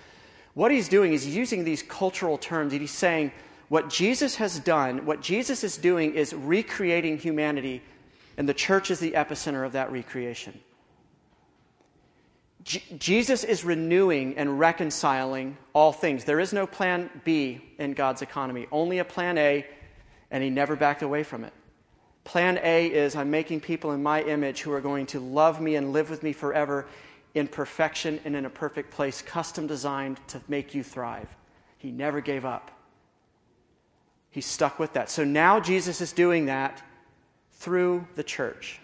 What 0.56 0.72
he's 0.72 0.90
doing 0.90 1.14
is 1.14 1.28
using 1.28 1.64
these 1.64 1.84
cultural 1.84 2.40
terms 2.40 2.74
and 2.74 2.82
he's 2.82 2.92
saying 2.92 3.32
what 3.70 3.90
Jesus 3.90 4.36
has 4.36 4.60
done, 4.60 5.06
what 5.06 5.22
Jesus 5.22 5.64
is 5.64 5.78
doing 5.78 6.16
is 6.16 6.34
recreating 6.34 7.18
humanity, 7.18 7.82
and 8.36 8.50
the 8.50 8.54
church 8.54 8.92
is 8.92 9.00
the 9.00 9.12
epicenter 9.12 9.66
of 9.66 9.74
that 9.74 9.92
recreation. 9.92 10.60
J- 12.64 12.84
Jesus 12.98 13.44
is 13.44 13.64
renewing 13.64 14.38
and 14.38 14.60
reconciling 14.60 15.58
all 15.74 15.92
things. 15.92 16.24
There 16.24 16.40
is 16.40 16.54
no 16.54 16.68
plan 16.68 17.10
B 17.24 17.62
in 17.80 17.94
God's 17.94 18.22
economy, 18.22 18.68
only 18.72 19.00
a 19.00 19.06
plan 19.06 19.38
A, 19.38 19.66
and 20.30 20.44
he 20.44 20.50
never 20.50 20.76
backed 20.76 21.02
away 21.02 21.24
from 21.24 21.44
it. 21.44 21.54
Plan 22.24 22.60
A 22.64 22.88
is 22.88 23.16
I'm 23.16 23.32
making 23.32 23.62
people 23.62 23.92
in 23.92 24.04
my 24.04 24.22
image 24.22 24.62
who 24.62 24.72
are 24.72 24.82
going 24.82 25.08
to 25.08 25.20
love 25.20 25.60
me 25.60 25.76
and 25.76 25.92
live 25.92 26.10
with 26.10 26.22
me 26.22 26.34
forever 26.34 26.88
in 27.34 27.48
perfection 27.48 28.20
and 28.26 28.36
in 28.36 28.46
a 28.46 28.50
perfect 28.50 28.92
place, 28.92 29.22
custom 29.22 29.66
designed 29.66 30.20
to 30.28 30.42
make 30.48 30.76
you 30.76 30.84
thrive. 30.84 31.30
He 31.78 31.92
never 31.92 32.22
gave 32.22 32.46
up. 32.46 32.72
He 34.30 34.42
stuck 34.42 34.80
with 34.80 34.94
that. 34.94 35.10
So 35.10 35.24
now 35.24 35.60
Jesus 35.60 36.00
is 36.00 36.14
doing 36.14 36.46
that 36.46 36.84
through 37.54 38.08
the 38.16 38.24
church, 38.24 38.80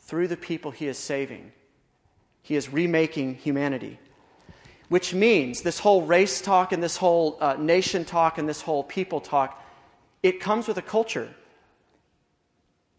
through 0.00 0.28
the 0.28 0.36
people 0.36 0.70
he 0.70 0.86
is 0.86 0.98
saving. 0.98 1.52
He 2.42 2.56
is 2.56 2.72
remaking 2.72 3.36
humanity. 3.36 3.98
Which 4.88 5.14
means 5.14 5.62
this 5.62 5.78
whole 5.78 6.02
race 6.02 6.42
talk 6.42 6.72
and 6.72 6.82
this 6.82 6.96
whole 6.98 7.38
uh, 7.40 7.54
nation 7.58 8.04
talk 8.04 8.36
and 8.36 8.48
this 8.48 8.60
whole 8.60 8.84
people 8.84 9.20
talk, 9.20 9.62
it 10.22 10.40
comes 10.40 10.68
with 10.68 10.76
a 10.76 10.82
culture. 10.82 11.32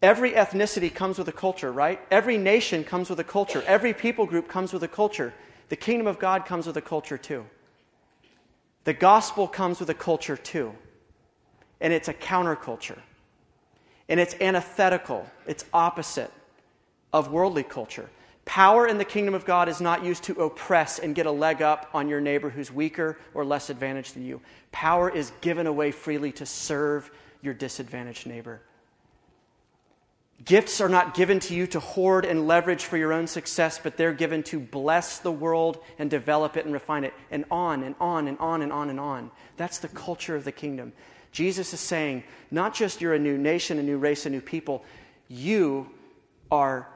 Every 0.02 0.32
ethnicity 0.32 0.92
comes 0.92 1.18
with 1.18 1.28
a 1.28 1.32
culture, 1.32 1.70
right? 1.72 2.00
Every 2.10 2.36
nation 2.36 2.84
comes 2.84 3.08
with 3.08 3.20
a 3.20 3.24
culture. 3.24 3.62
Every 3.66 3.94
people 3.94 4.26
group 4.26 4.48
comes 4.48 4.72
with 4.72 4.82
a 4.82 4.88
culture. 4.88 5.32
The 5.68 5.76
kingdom 5.76 6.06
of 6.06 6.18
God 6.18 6.44
comes 6.44 6.66
with 6.66 6.76
a 6.76 6.82
culture 6.82 7.16
too. 7.16 7.46
The 8.84 8.92
gospel 8.92 9.48
comes 9.48 9.80
with 9.80 9.88
a 9.88 9.94
culture 9.94 10.36
too. 10.36 10.74
And 11.80 11.92
it's 11.92 12.08
a 12.08 12.14
counterculture. 12.14 12.98
And 14.08 14.20
it's 14.20 14.34
antithetical, 14.40 15.26
it's 15.46 15.64
opposite 15.72 16.30
of 17.12 17.30
worldly 17.30 17.62
culture. 17.62 18.10
Power 18.44 18.86
in 18.86 18.98
the 18.98 19.04
kingdom 19.04 19.34
of 19.34 19.44
God 19.44 19.68
is 19.68 19.80
not 19.80 20.04
used 20.04 20.24
to 20.24 20.42
oppress 20.42 20.98
and 20.98 21.14
get 21.14 21.26
a 21.26 21.30
leg 21.30 21.62
up 21.62 21.88
on 21.94 22.08
your 22.08 22.20
neighbor 22.20 22.50
who's 22.50 22.70
weaker 22.70 23.18
or 23.32 23.44
less 23.44 23.70
advantaged 23.70 24.14
than 24.14 24.24
you. 24.24 24.40
Power 24.70 25.08
is 25.08 25.32
given 25.40 25.66
away 25.66 25.90
freely 25.90 26.32
to 26.32 26.44
serve 26.44 27.10
your 27.40 27.54
disadvantaged 27.54 28.26
neighbor. 28.26 28.60
Gifts 30.44 30.80
are 30.80 30.88
not 30.88 31.14
given 31.14 31.38
to 31.40 31.54
you 31.54 31.66
to 31.68 31.80
hoard 31.80 32.26
and 32.26 32.46
leverage 32.46 32.84
for 32.84 32.98
your 32.98 33.12
own 33.14 33.26
success, 33.26 33.80
but 33.82 33.96
they're 33.96 34.12
given 34.12 34.42
to 34.42 34.60
bless 34.60 35.20
the 35.20 35.32
world 35.32 35.78
and 35.98 36.10
develop 36.10 36.56
it 36.56 36.66
and 36.66 36.74
refine 36.74 37.04
it, 37.04 37.14
and 37.30 37.44
on 37.50 37.82
and 37.82 37.94
on 37.98 38.28
and 38.28 38.38
on 38.40 38.60
and 38.60 38.72
on 38.72 38.90
and 38.90 39.00
on. 39.00 39.30
That's 39.56 39.78
the 39.78 39.88
culture 39.88 40.36
of 40.36 40.44
the 40.44 40.52
kingdom. 40.52 40.92
Jesus 41.32 41.72
is 41.72 41.80
saying, 41.80 42.24
not 42.50 42.74
just 42.74 43.00
you're 43.00 43.14
a 43.14 43.18
new 43.18 43.38
nation, 43.38 43.78
a 43.78 43.82
new 43.82 43.96
race, 43.96 44.26
a 44.26 44.30
new 44.30 44.40
people, 44.40 44.84
you 45.28 45.88
are 46.50 46.88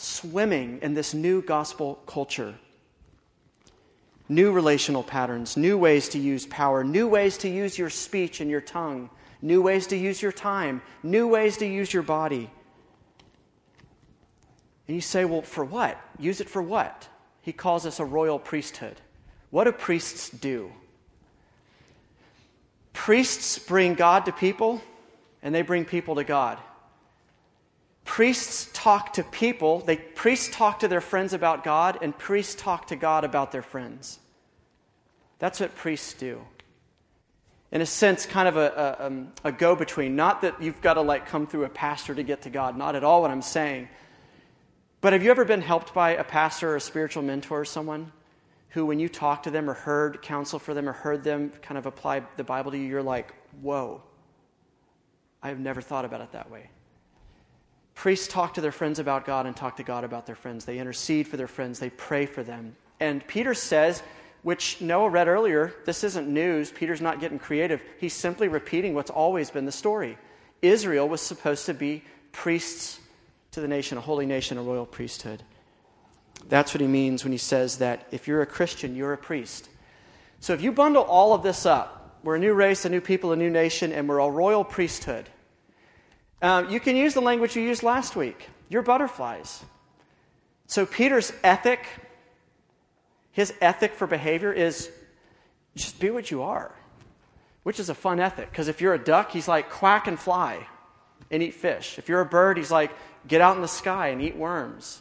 swimming 0.00 0.78
in 0.80 0.94
this 0.94 1.12
new 1.12 1.42
gospel 1.42 1.96
culture. 2.06 2.54
New 4.28 4.52
relational 4.52 5.02
patterns, 5.02 5.56
new 5.56 5.76
ways 5.76 6.08
to 6.10 6.18
use 6.18 6.46
power, 6.46 6.82
new 6.82 7.06
ways 7.06 7.36
to 7.38 7.48
use 7.48 7.76
your 7.76 7.90
speech 7.90 8.40
and 8.40 8.50
your 8.50 8.60
tongue, 8.60 9.10
new 9.42 9.60
ways 9.60 9.88
to 9.88 9.96
use 9.96 10.22
your 10.22 10.32
time, 10.32 10.80
new 11.02 11.28
ways 11.28 11.58
to 11.58 11.66
use 11.66 11.92
your 11.92 12.02
body. 12.02 12.48
And 14.86 14.94
you 14.94 15.00
say, 15.00 15.24
well, 15.24 15.42
for 15.42 15.64
what? 15.64 16.00
Use 16.18 16.40
it 16.40 16.48
for 16.48 16.62
what? 16.62 17.08
He 17.42 17.52
calls 17.52 17.84
us 17.84 18.00
a 18.00 18.04
royal 18.04 18.38
priesthood. 18.38 19.00
What 19.50 19.64
do 19.64 19.72
priests 19.72 20.30
do? 20.30 20.72
Priests 22.92 23.58
bring 23.58 23.94
God 23.94 24.24
to 24.26 24.32
people, 24.32 24.80
and 25.42 25.54
they 25.54 25.62
bring 25.62 25.84
people 25.84 26.14
to 26.16 26.24
God. 26.24 26.58
Priests 28.04 28.68
talk 28.72 29.12
to 29.14 29.22
people, 29.22 29.80
they 29.80 29.96
priests 29.96 30.54
talk 30.54 30.80
to 30.80 30.88
their 30.88 31.00
friends 31.00 31.32
about 31.32 31.64
God, 31.64 31.98
and 32.02 32.16
priests 32.16 32.54
talk 32.54 32.88
to 32.88 32.96
God 32.96 33.24
about 33.24 33.52
their 33.52 33.62
friends. 33.62 34.18
That's 35.38 35.60
what 35.60 35.74
priests 35.74 36.12
do. 36.14 36.40
In 37.72 37.80
a 37.80 37.86
sense, 37.86 38.26
kind 38.26 38.48
of 38.48 38.56
a, 38.56 38.96
a, 39.00 39.06
um, 39.06 39.32
a 39.44 39.52
go 39.52 39.76
between. 39.76 40.16
Not 40.16 40.42
that 40.42 40.60
you've 40.60 40.80
got 40.80 40.94
to 40.94 41.02
like 41.02 41.26
come 41.26 41.46
through 41.46 41.64
a 41.64 41.68
pastor 41.68 42.14
to 42.14 42.22
get 42.22 42.42
to 42.42 42.50
God, 42.50 42.76
not 42.76 42.96
at 42.96 43.04
all 43.04 43.22
what 43.22 43.30
I'm 43.30 43.42
saying. 43.42 43.88
But 45.00 45.12
have 45.12 45.22
you 45.22 45.30
ever 45.30 45.44
been 45.44 45.62
helped 45.62 45.94
by 45.94 46.10
a 46.10 46.24
pastor 46.24 46.72
or 46.72 46.76
a 46.76 46.80
spiritual 46.80 47.22
mentor 47.22 47.60
or 47.60 47.64
someone 47.64 48.12
who, 48.70 48.86
when 48.86 48.98
you 48.98 49.08
talk 49.08 49.44
to 49.44 49.50
them 49.50 49.70
or 49.70 49.74
heard 49.74 50.20
counsel 50.20 50.58
for 50.58 50.74
them 50.74 50.88
or 50.88 50.92
heard 50.92 51.24
them 51.24 51.50
kind 51.62 51.78
of 51.78 51.86
apply 51.86 52.22
the 52.36 52.44
Bible 52.44 52.72
to 52.72 52.76
you, 52.76 52.84
you're 52.84 53.02
like, 53.02 53.32
whoa, 53.62 54.02
I 55.42 55.48
have 55.48 55.58
never 55.58 55.80
thought 55.80 56.04
about 56.04 56.20
it 56.20 56.32
that 56.32 56.50
way. 56.50 56.68
Priests 58.00 58.28
talk 58.28 58.54
to 58.54 58.62
their 58.62 58.72
friends 58.72 58.98
about 58.98 59.26
God 59.26 59.44
and 59.44 59.54
talk 59.54 59.76
to 59.76 59.82
God 59.82 60.04
about 60.04 60.24
their 60.24 60.34
friends. 60.34 60.64
They 60.64 60.78
intercede 60.78 61.28
for 61.28 61.36
their 61.36 61.46
friends, 61.46 61.78
they 61.78 61.90
pray 61.90 62.24
for 62.24 62.42
them. 62.42 62.74
And 62.98 63.26
Peter 63.26 63.52
says, 63.52 64.02
which 64.42 64.80
Noah 64.80 65.10
read 65.10 65.28
earlier, 65.28 65.74
this 65.84 66.02
isn't 66.04 66.26
news. 66.26 66.70
Peter's 66.70 67.02
not 67.02 67.20
getting 67.20 67.38
creative. 67.38 67.82
He's 67.98 68.14
simply 68.14 68.48
repeating 68.48 68.94
what's 68.94 69.10
always 69.10 69.50
been 69.50 69.66
the 69.66 69.70
story. 69.70 70.16
Israel 70.62 71.10
was 71.10 71.20
supposed 71.20 71.66
to 71.66 71.74
be 71.74 72.02
priests 72.32 72.98
to 73.50 73.60
the 73.60 73.68
nation, 73.68 73.98
a 73.98 74.00
holy 74.00 74.24
nation, 74.24 74.56
a 74.56 74.62
royal 74.62 74.86
priesthood. 74.86 75.42
That's 76.48 76.72
what 76.72 76.80
he 76.80 76.86
means 76.86 77.22
when 77.22 77.32
he 77.32 77.38
says 77.38 77.76
that 77.80 78.06
if 78.12 78.26
you're 78.26 78.40
a 78.40 78.46
Christian, 78.46 78.96
you're 78.96 79.12
a 79.12 79.18
priest. 79.18 79.68
So 80.40 80.54
if 80.54 80.62
you 80.62 80.72
bundle 80.72 81.02
all 81.02 81.34
of 81.34 81.42
this 81.42 81.66
up, 81.66 82.18
we're 82.24 82.36
a 82.36 82.40
new 82.40 82.54
race, 82.54 82.86
a 82.86 82.88
new 82.88 83.02
people, 83.02 83.32
a 83.32 83.36
new 83.36 83.50
nation, 83.50 83.92
and 83.92 84.08
we're 84.08 84.20
a 84.20 84.30
royal 84.30 84.64
priesthood. 84.64 85.28
Um, 86.42 86.70
you 86.70 86.80
can 86.80 86.96
use 86.96 87.14
the 87.14 87.20
language 87.20 87.56
you 87.56 87.62
used 87.62 87.82
last 87.82 88.16
week. 88.16 88.48
You're 88.68 88.82
butterflies. 88.82 89.62
So 90.66 90.86
Peter's 90.86 91.32
ethic, 91.42 91.86
his 93.32 93.52
ethic 93.60 93.94
for 93.94 94.06
behavior 94.06 94.52
is 94.52 94.90
just 95.76 96.00
be 96.00 96.10
what 96.10 96.30
you 96.30 96.42
are, 96.42 96.74
which 97.62 97.80
is 97.80 97.88
a 97.88 97.94
fun 97.94 98.20
ethic. 98.20 98.50
Because 98.50 98.68
if 98.68 98.80
you're 98.80 98.94
a 98.94 98.98
duck, 98.98 99.32
he's 99.32 99.48
like 99.48 99.70
quack 99.70 100.06
and 100.06 100.18
fly 100.18 100.66
and 101.30 101.42
eat 101.42 101.54
fish. 101.54 101.98
If 101.98 102.08
you're 102.08 102.20
a 102.20 102.26
bird, 102.26 102.56
he's 102.56 102.70
like 102.70 102.92
get 103.26 103.40
out 103.40 103.56
in 103.56 103.62
the 103.62 103.68
sky 103.68 104.08
and 104.08 104.22
eat 104.22 104.36
worms. 104.36 105.00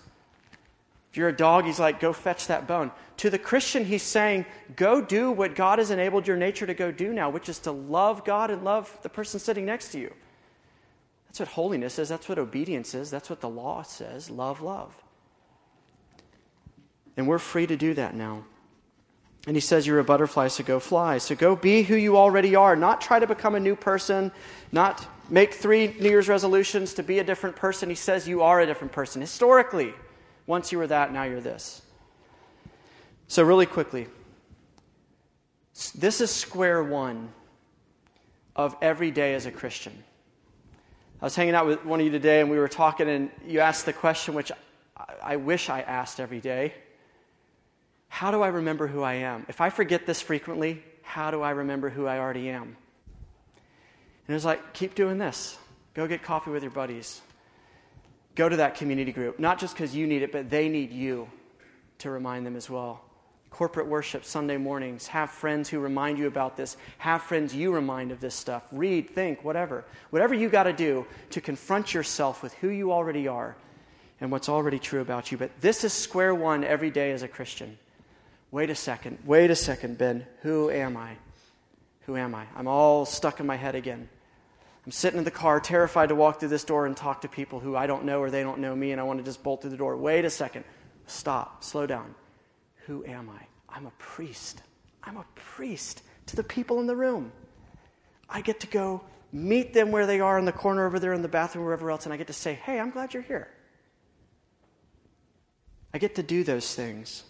If 1.12 1.17
you're 1.17 1.30
a 1.30 1.36
dog, 1.36 1.65
he's 1.65 1.80
like, 1.80 1.99
go 1.99 2.13
fetch 2.13 2.47
that 2.47 2.67
bone. 2.67 2.91
To 3.17 3.30
the 3.30 3.39
Christian, 3.39 3.84
he's 3.84 4.04
saying, 4.04 4.45
go 4.75 5.02
do 5.02 5.32
what 5.32 5.56
God 5.56 5.80
has 5.80 5.89
enabled 5.89 6.28
your 6.28 6.38
nature 6.38 6.67
to 6.67 6.73
go 6.75 6.91
do 6.91 7.12
now, 7.13 7.30
which 7.32 7.49
is 7.49 7.60
to 7.60 7.71
love 7.71 8.23
God 8.25 8.52
and 8.52 8.63
love 8.63 8.95
the 9.02 9.10
person 9.10 9.39
sitting 9.39 9.65
next 9.65 9.91
to 9.93 9.99
you. 9.99 10.13
That's 11.30 11.39
what 11.39 11.50
holiness 11.50 12.00
is. 12.00 12.10
That's 12.10 12.28
what 12.28 12.39
obedience 12.39 12.94
is. 12.94 13.12
That's 13.12 13.30
what 13.30 13.39
the 13.39 13.50
law 13.50 13.84
says 13.84 14.30
love, 14.30 14.62
love. 14.62 14.96
And 17.15 17.28
we're 17.28 17.39
free 17.39 17.68
to 17.68 17.78
do 17.78 17.94
that 17.94 18.15
now. 18.15 18.46
And 19.48 19.56
he 19.56 19.62
says, 19.62 19.86
You're 19.88 20.00
a 20.00 20.04
butterfly, 20.04 20.48
so 20.48 20.63
go 20.63 20.80
fly. 20.80 21.18
So 21.20 21.36
go 21.36 21.56
be 21.56 21.84
who 21.84 21.96
you 21.96 22.18
already 22.18 22.56
are. 22.56 22.76
Not 22.76 23.02
try 23.02 23.20
to 23.20 23.28
become 23.28 23.56
a 23.56 23.60
new 23.60 23.76
person, 23.76 24.32
not 24.72 25.08
make 25.30 25.54
three 25.54 25.96
New 26.00 26.10
Year's 26.10 26.28
resolutions 26.28 26.94
to 26.96 27.04
be 27.04 27.20
a 27.20 27.24
different 27.24 27.56
person. 27.56 27.89
He 27.89 27.96
says 27.96 28.28
you 28.28 28.42
are 28.42 28.60
a 28.60 28.65
different 28.65 28.92
person. 28.92 29.22
Historically, 29.22 29.94
once 30.48 30.72
you 30.72 30.78
were 30.78 30.88
that, 30.88 31.13
now 31.13 31.24
you're 31.24 31.42
this. 31.42 31.82
So, 33.28 33.44
really 33.44 33.68
quickly, 33.68 34.08
this 35.96 36.20
is 36.20 36.32
square 36.32 36.84
one 36.84 37.30
of 38.56 38.76
every 38.82 39.12
day 39.12 39.36
as 39.36 39.46
a 39.46 39.52
Christian. 39.52 40.04
I 41.22 41.26
was 41.26 41.36
hanging 41.36 41.54
out 41.54 41.66
with 41.66 41.84
one 41.84 42.00
of 42.00 42.06
you 42.06 42.12
today, 42.12 42.40
and 42.40 42.50
we 42.50 42.58
were 42.58 42.70
talking, 42.70 43.10
and 43.10 43.30
you 43.46 43.60
asked 43.60 43.86
the 43.86 43.92
question 43.92 44.34
which 44.34 44.54
I 45.22 45.36
wish 45.36 45.70
I 45.70 45.82
asked 45.82 46.20
every 46.20 46.40
day 46.40 46.74
How 48.08 48.32
do 48.32 48.42
I 48.42 48.48
remember 48.48 48.88
who 48.88 49.04
I 49.04 49.16
am? 49.16 49.46
If 49.50 49.60
I 49.60 49.70
forget 49.70 50.06
this 50.06 50.22
frequently, 50.22 50.82
how 51.02 51.32
do 51.32 51.42
I 51.42 51.52
remember 51.52 51.90
who 51.90 52.08
I 52.08 52.20
already 52.20 52.50
am? 52.50 52.64
And 52.64 52.76
it 54.30 54.34
was 54.34 54.46
like, 54.46 54.74
keep 54.74 54.96
doing 54.96 55.18
this. 55.18 55.58
Go 55.94 56.08
get 56.08 56.24
coffee 56.24 56.52
with 56.52 56.64
your 56.64 56.72
buddies. 56.72 57.22
Go 58.36 58.48
to 58.48 58.58
that 58.58 58.76
community 58.76 59.12
group, 59.12 59.40
not 59.40 59.60
just 59.60 59.74
because 59.74 59.96
you 59.96 60.08
need 60.08 60.22
it, 60.22 60.32
but 60.32 60.50
they 60.50 60.70
need 60.70 60.92
you 60.92 61.28
to 61.98 62.12
remind 62.12 62.46
them 62.46 62.56
as 62.56 62.70
well. 62.70 63.04
Corporate 63.50 63.88
worship 63.88 64.24
Sunday 64.24 64.58
mornings. 64.58 65.08
Have 65.08 65.32
friends 65.32 65.70
who 65.70 65.80
remind 65.80 66.18
you 66.18 66.28
about 66.28 66.56
this. 66.56 66.78
Have 67.00 67.24
friends 67.24 67.54
you 67.56 67.74
remind 67.74 68.12
of 68.12 68.20
this 68.20 68.36
stuff. 68.36 68.64
Read, 68.72 69.10
think, 69.10 69.44
whatever. 69.44 69.86
Whatever 70.12 70.34
you 70.34 70.50
got 70.50 70.64
to 70.64 70.74
do 70.74 71.06
to 71.32 71.42
confront 71.42 71.94
yourself 71.94 72.44
with 72.44 72.54
who 72.56 72.70
you 72.70 72.92
already 72.92 73.28
are 73.28 73.56
and 74.22 74.32
what's 74.32 74.50
already 74.50 74.80
true 74.80 75.02
about 75.02 75.32
you. 75.32 75.38
But 75.38 75.52
this 75.62 75.84
is 75.84 75.94
square 75.94 76.36
one 76.36 76.64
every 76.64 76.92
day 76.92 77.12
as 77.12 77.24
a 77.24 77.28
Christian. 77.28 77.78
Wait 78.52 78.70
a 78.70 78.76
second. 78.76 79.20
Wait 79.26 79.52
a 79.52 79.56
second, 79.56 79.98
Ben. 79.98 80.26
Who 80.42 80.70
am 80.70 80.98
I? 80.98 81.16
Who 82.02 82.16
am 82.16 82.34
I? 82.34 82.46
I'm 82.56 82.68
all 82.68 83.06
stuck 83.06 83.40
in 83.40 83.46
my 83.46 83.56
head 83.56 83.76
again. 83.76 84.10
I'm 84.86 84.92
sitting 84.92 85.20
in 85.20 85.26
the 85.26 85.32
car, 85.32 85.60
terrified 85.60 86.10
to 86.10 86.16
walk 86.16 86.40
through 86.40 86.50
this 86.50 86.64
door 86.64 86.86
and 86.86 86.98
talk 86.98 87.22
to 87.22 87.28
people 87.28 87.60
who 87.60 87.76
I 87.76 87.86
don't 87.86 88.06
know 88.06 88.22
or 88.22 88.32
they 88.32 88.42
don't 88.42 88.60
know 88.60 88.76
me, 88.76 88.92
and 88.92 89.00
I 89.00 89.04
want 89.04 89.20
to 89.20 89.26
just 89.26 89.44
bolt 89.44 89.62
through 89.62 89.72
the 89.72 89.78
door. 89.78 89.96
Wait 89.98 90.26
a 90.26 90.30
second. 90.30 90.64
Stop. 91.06 91.64
Slow 91.64 91.86
down. 91.86 92.16
Who 92.89 93.06
am 93.06 93.30
I? 93.30 93.45
I'm 93.71 93.86
a 93.86 93.91
priest. 93.99 94.63
I'm 95.04 95.17
a 95.17 95.25
priest 95.36 96.02
to 96.25 96.36
the 96.36 96.43
people 96.43 96.80
in 96.80 96.88
the 96.88 96.95
room. 96.95 97.32
I 98.28 98.41
get 98.41 98.62
to 98.62 98.67
go 98.67 99.04
meet 99.32 99.75
them 99.75 99.91
where 99.91 100.08
they 100.08 100.19
are 100.21 100.39
in 100.39 100.45
the 100.45 100.52
corner 100.52 100.88
over 100.88 100.97
there 100.97 101.13
in 101.13 101.21
the 101.21 101.28
bathroom, 101.28 101.65
wherever 101.65 101.91
else, 101.91 102.06
and 102.06 102.13
I 102.13 102.17
get 102.17 102.25
to 102.28 102.34
say, 102.34 102.56
hey, 102.56 102.80
I'm 102.80 102.89
glad 102.89 103.13
you're 103.13 103.21
here. 103.21 103.47
I 105.93 105.99
get 105.99 106.15
to 106.15 106.23
do 106.23 106.43
those 106.43 106.73
things 106.73 107.25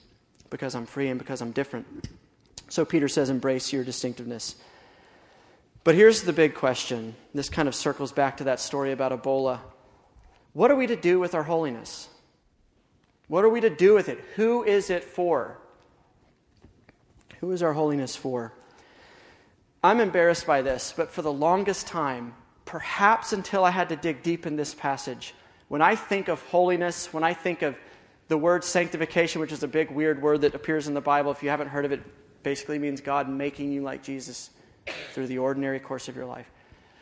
because 0.50 0.76
I'm 0.76 0.86
free 0.86 1.10
and 1.10 1.20
because 1.20 1.42
I'm 1.42 1.52
different. 1.52 2.08
So 2.70 2.86
Peter 2.86 3.10
says, 3.10 3.30
embrace 3.30 3.74
your 3.74 3.84
distinctiveness. 3.84 4.56
But 5.84 5.94
here's 5.94 6.22
the 6.22 6.32
big 6.32 6.56
question. 6.56 7.16
This 7.34 7.50
kind 7.50 7.68
of 7.68 7.76
circles 7.76 8.14
back 8.14 8.38
to 8.38 8.46
that 8.46 8.62
story 8.62 8.94
about 8.94 9.12
Ebola. 9.12 9.60
What 10.54 10.72
are 10.72 10.76
we 10.78 10.88
to 10.88 10.96
do 10.96 11.20
with 11.20 11.36
our 11.36 11.44
holiness? 11.44 12.08
What 13.30 13.46
are 13.46 13.50
we 13.50 13.62
to 13.62 13.70
do 13.70 13.94
with 13.94 14.10
it? 14.10 14.20
Who 14.36 14.64
is 14.64 14.90
it 14.90 15.04
for? 15.04 15.58
Who 17.40 17.52
is 17.52 17.64
our 17.64 17.74
holiness 17.74 18.16
for? 18.16 18.54
I'm 19.82 20.02
embarrassed 20.02 20.46
by 20.46 20.62
this, 20.62 20.94
but 20.98 21.12
for 21.12 21.22
the 21.22 21.32
longest 21.32 21.88
time, 21.88 22.34
perhaps 22.66 23.32
until 23.32 23.64
I 23.64 23.72
had 23.72 23.90
to 23.90 23.96
dig 23.96 24.24
deep 24.24 24.46
in 24.46 24.58
this 24.58 24.74
passage, 24.74 25.34
when 25.70 25.82
I 25.82 25.96
think 25.96 26.28
of 26.28 26.42
holiness, 26.48 27.14
when 27.14 27.24
I 27.24 27.34
think 27.34 27.62
of 27.62 27.78
the 28.28 28.38
word 28.38 28.64
sanctification, 28.64 29.40
which 29.40 29.52
is 29.52 29.64
a 29.64 29.68
big 29.68 29.92
weird 29.92 30.22
word 30.22 30.42
that 30.42 30.56
appears 30.56 30.88
in 30.88 30.96
the 30.96 31.02
Bible, 31.02 31.32
if 31.32 31.42
you 31.44 31.50
haven't 31.50 31.70
heard 31.70 31.86
of 31.86 31.92
it, 31.92 32.02
basically 32.44 32.80
means 32.80 33.00
God 33.00 33.30
making 33.30 33.72
you 33.72 33.84
like 33.84 34.04
Jesus 34.04 34.50
through 35.14 35.28
the 35.28 35.38
ordinary 35.38 35.80
course 35.80 36.10
of 36.10 36.16
your 36.16 36.26
life. 36.26 36.50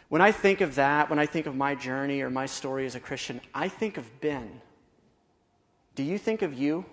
When 0.10 0.22
I 0.22 0.34
think 0.34 0.60
of 0.62 0.76
that, 0.76 1.10
when 1.10 1.20
I 1.20 1.26
think 1.26 1.46
of 1.46 1.56
my 1.56 1.74
journey 1.74 2.22
or 2.22 2.30
my 2.30 2.46
story 2.46 2.86
as 2.86 2.96
a 2.96 3.00
Christian, 3.00 3.40
I 3.54 3.70
think 3.70 3.98
of 3.98 4.22
Ben. 4.22 4.62
Do 5.98 6.04
you 6.04 6.20
think 6.20 6.44
of 6.44 6.54
you? 6.54 6.86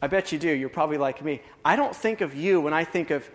I 0.00 0.06
bet 0.06 0.30
you 0.30 0.38
do. 0.38 0.48
You're 0.48 0.68
probably 0.68 0.98
like 0.98 1.22
me. 1.22 1.42
I 1.64 1.74
don't 1.74 1.94
think 1.94 2.20
of 2.20 2.36
you 2.36 2.60
when 2.60 2.72
I 2.72 2.84
think 2.84 3.10
of 3.10 3.28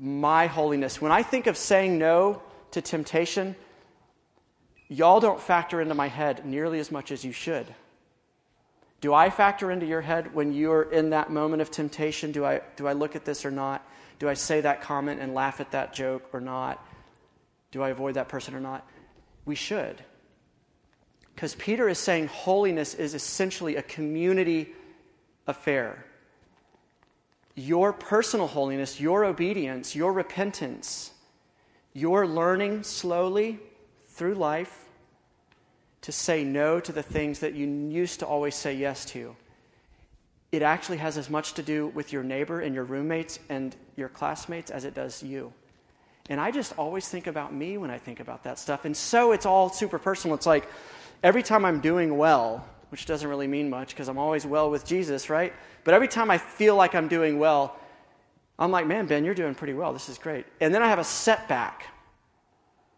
my 0.00 0.46
holiness. 0.46 0.98
When 0.98 1.12
I 1.12 1.22
think 1.22 1.46
of 1.46 1.58
saying 1.58 1.98
no 1.98 2.40
to 2.70 2.80
temptation, 2.80 3.54
y'all 4.88 5.20
don't 5.20 5.38
factor 5.38 5.82
into 5.82 5.94
my 5.94 6.08
head 6.08 6.46
nearly 6.46 6.80
as 6.80 6.90
much 6.90 7.12
as 7.12 7.22
you 7.22 7.32
should. 7.32 7.66
Do 9.02 9.12
I 9.12 9.28
factor 9.28 9.70
into 9.70 9.84
your 9.84 10.00
head 10.00 10.34
when 10.34 10.54
you're 10.54 10.90
in 10.90 11.10
that 11.10 11.30
moment 11.30 11.60
of 11.60 11.70
temptation? 11.70 12.32
Do 12.32 12.46
I, 12.46 12.62
do 12.76 12.86
I 12.86 12.94
look 12.94 13.14
at 13.14 13.26
this 13.26 13.44
or 13.44 13.50
not? 13.50 13.86
Do 14.18 14.26
I 14.26 14.34
say 14.34 14.62
that 14.62 14.80
comment 14.80 15.20
and 15.20 15.34
laugh 15.34 15.60
at 15.60 15.72
that 15.72 15.92
joke 15.92 16.30
or 16.32 16.40
not? 16.40 16.82
Do 17.72 17.82
I 17.82 17.90
avoid 17.90 18.14
that 18.14 18.28
person 18.28 18.54
or 18.54 18.60
not? 18.60 18.88
We 19.44 19.54
should. 19.54 20.02
Because 21.38 21.54
Peter 21.54 21.88
is 21.88 22.00
saying 22.00 22.26
holiness 22.26 22.94
is 22.94 23.14
essentially 23.14 23.76
a 23.76 23.82
community 23.82 24.74
affair. 25.46 26.04
Your 27.54 27.92
personal 27.92 28.48
holiness, 28.48 29.00
your 29.00 29.24
obedience, 29.24 29.94
your 29.94 30.12
repentance, 30.12 31.12
your 31.92 32.26
learning 32.26 32.82
slowly 32.82 33.60
through 34.08 34.34
life 34.34 34.86
to 36.00 36.10
say 36.10 36.42
no 36.42 36.80
to 36.80 36.90
the 36.90 37.04
things 37.04 37.38
that 37.38 37.54
you 37.54 37.68
used 37.68 38.18
to 38.18 38.26
always 38.26 38.56
say 38.56 38.74
yes 38.74 39.04
to 39.04 39.36
it 40.50 40.62
actually 40.62 40.96
has 40.96 41.16
as 41.16 41.30
much 41.30 41.52
to 41.54 41.62
do 41.62 41.86
with 41.88 42.12
your 42.12 42.24
neighbor 42.24 42.60
and 42.60 42.74
your 42.74 42.82
roommates 42.82 43.38
and 43.48 43.76
your 43.94 44.08
classmates 44.08 44.72
as 44.72 44.84
it 44.84 44.92
does 44.92 45.22
you. 45.22 45.52
And 46.28 46.40
I 46.40 46.50
just 46.50 46.76
always 46.76 47.08
think 47.08 47.28
about 47.28 47.54
me 47.54 47.78
when 47.78 47.90
I 47.90 47.98
think 47.98 48.18
about 48.18 48.42
that 48.44 48.58
stuff. 48.58 48.84
And 48.84 48.96
so 48.96 49.30
it's 49.32 49.46
all 49.46 49.68
super 49.68 50.00
personal. 50.00 50.34
It's 50.34 50.46
like 50.46 50.68
every 51.22 51.42
time 51.42 51.64
I'm 51.64 51.80
doing 51.80 52.16
well, 52.16 52.66
which 52.90 53.06
doesn't 53.06 53.28
really 53.28 53.46
mean 53.46 53.68
much 53.68 53.90
because 53.90 54.08
I'm 54.08 54.18
always 54.18 54.46
well 54.46 54.70
with 54.70 54.84
Jesus, 54.84 55.28
right? 55.28 55.52
But 55.84 55.94
every 55.94 56.08
time 56.08 56.30
I 56.30 56.38
feel 56.38 56.74
like 56.76 56.94
I'm 56.94 57.08
doing 57.08 57.38
well, 57.38 57.78
I'm 58.58 58.70
like, 58.70 58.86
man, 58.86 59.06
Ben, 59.06 59.24
you're 59.24 59.34
doing 59.34 59.54
pretty 59.54 59.74
well. 59.74 59.92
This 59.92 60.08
is 60.08 60.18
great. 60.18 60.46
And 60.60 60.74
then 60.74 60.82
I 60.82 60.88
have 60.88 60.98
a 60.98 61.04
setback. 61.04 61.86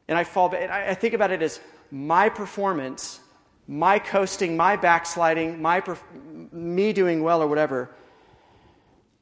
And 0.08 0.16
I 0.16 0.24
fall 0.24 0.48
back. 0.48 0.62
And 0.62 0.72
I 0.72 0.94
think 0.94 1.14
about 1.14 1.30
it 1.30 1.42
as 1.42 1.60
my 1.90 2.28
performance, 2.28 3.20
my 3.68 3.98
coasting, 3.98 4.56
my 4.56 4.76
backsliding, 4.76 5.60
my 5.60 5.80
perf- 5.80 6.52
me 6.52 6.92
doing 6.92 7.22
well 7.22 7.42
or 7.42 7.46
whatever. 7.46 7.90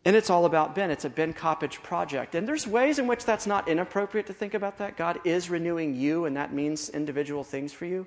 And 0.04 0.14
it's 0.16 0.30
all 0.30 0.46
about 0.46 0.74
Ben. 0.74 0.90
It's 0.90 1.04
a 1.04 1.10
Ben 1.10 1.34
Coppage 1.34 1.82
project. 1.82 2.34
And 2.34 2.46
there's 2.46 2.66
ways 2.66 2.98
in 2.98 3.06
which 3.06 3.24
that's 3.24 3.46
not 3.46 3.68
inappropriate 3.68 4.26
to 4.28 4.32
think 4.32 4.54
about 4.54 4.78
that. 4.78 4.96
God 4.96 5.20
is 5.24 5.50
renewing 5.50 5.96
you, 5.96 6.24
and 6.24 6.36
that 6.36 6.52
means 6.54 6.88
individual 6.88 7.44
things 7.44 7.72
for 7.72 7.84
you. 7.84 8.06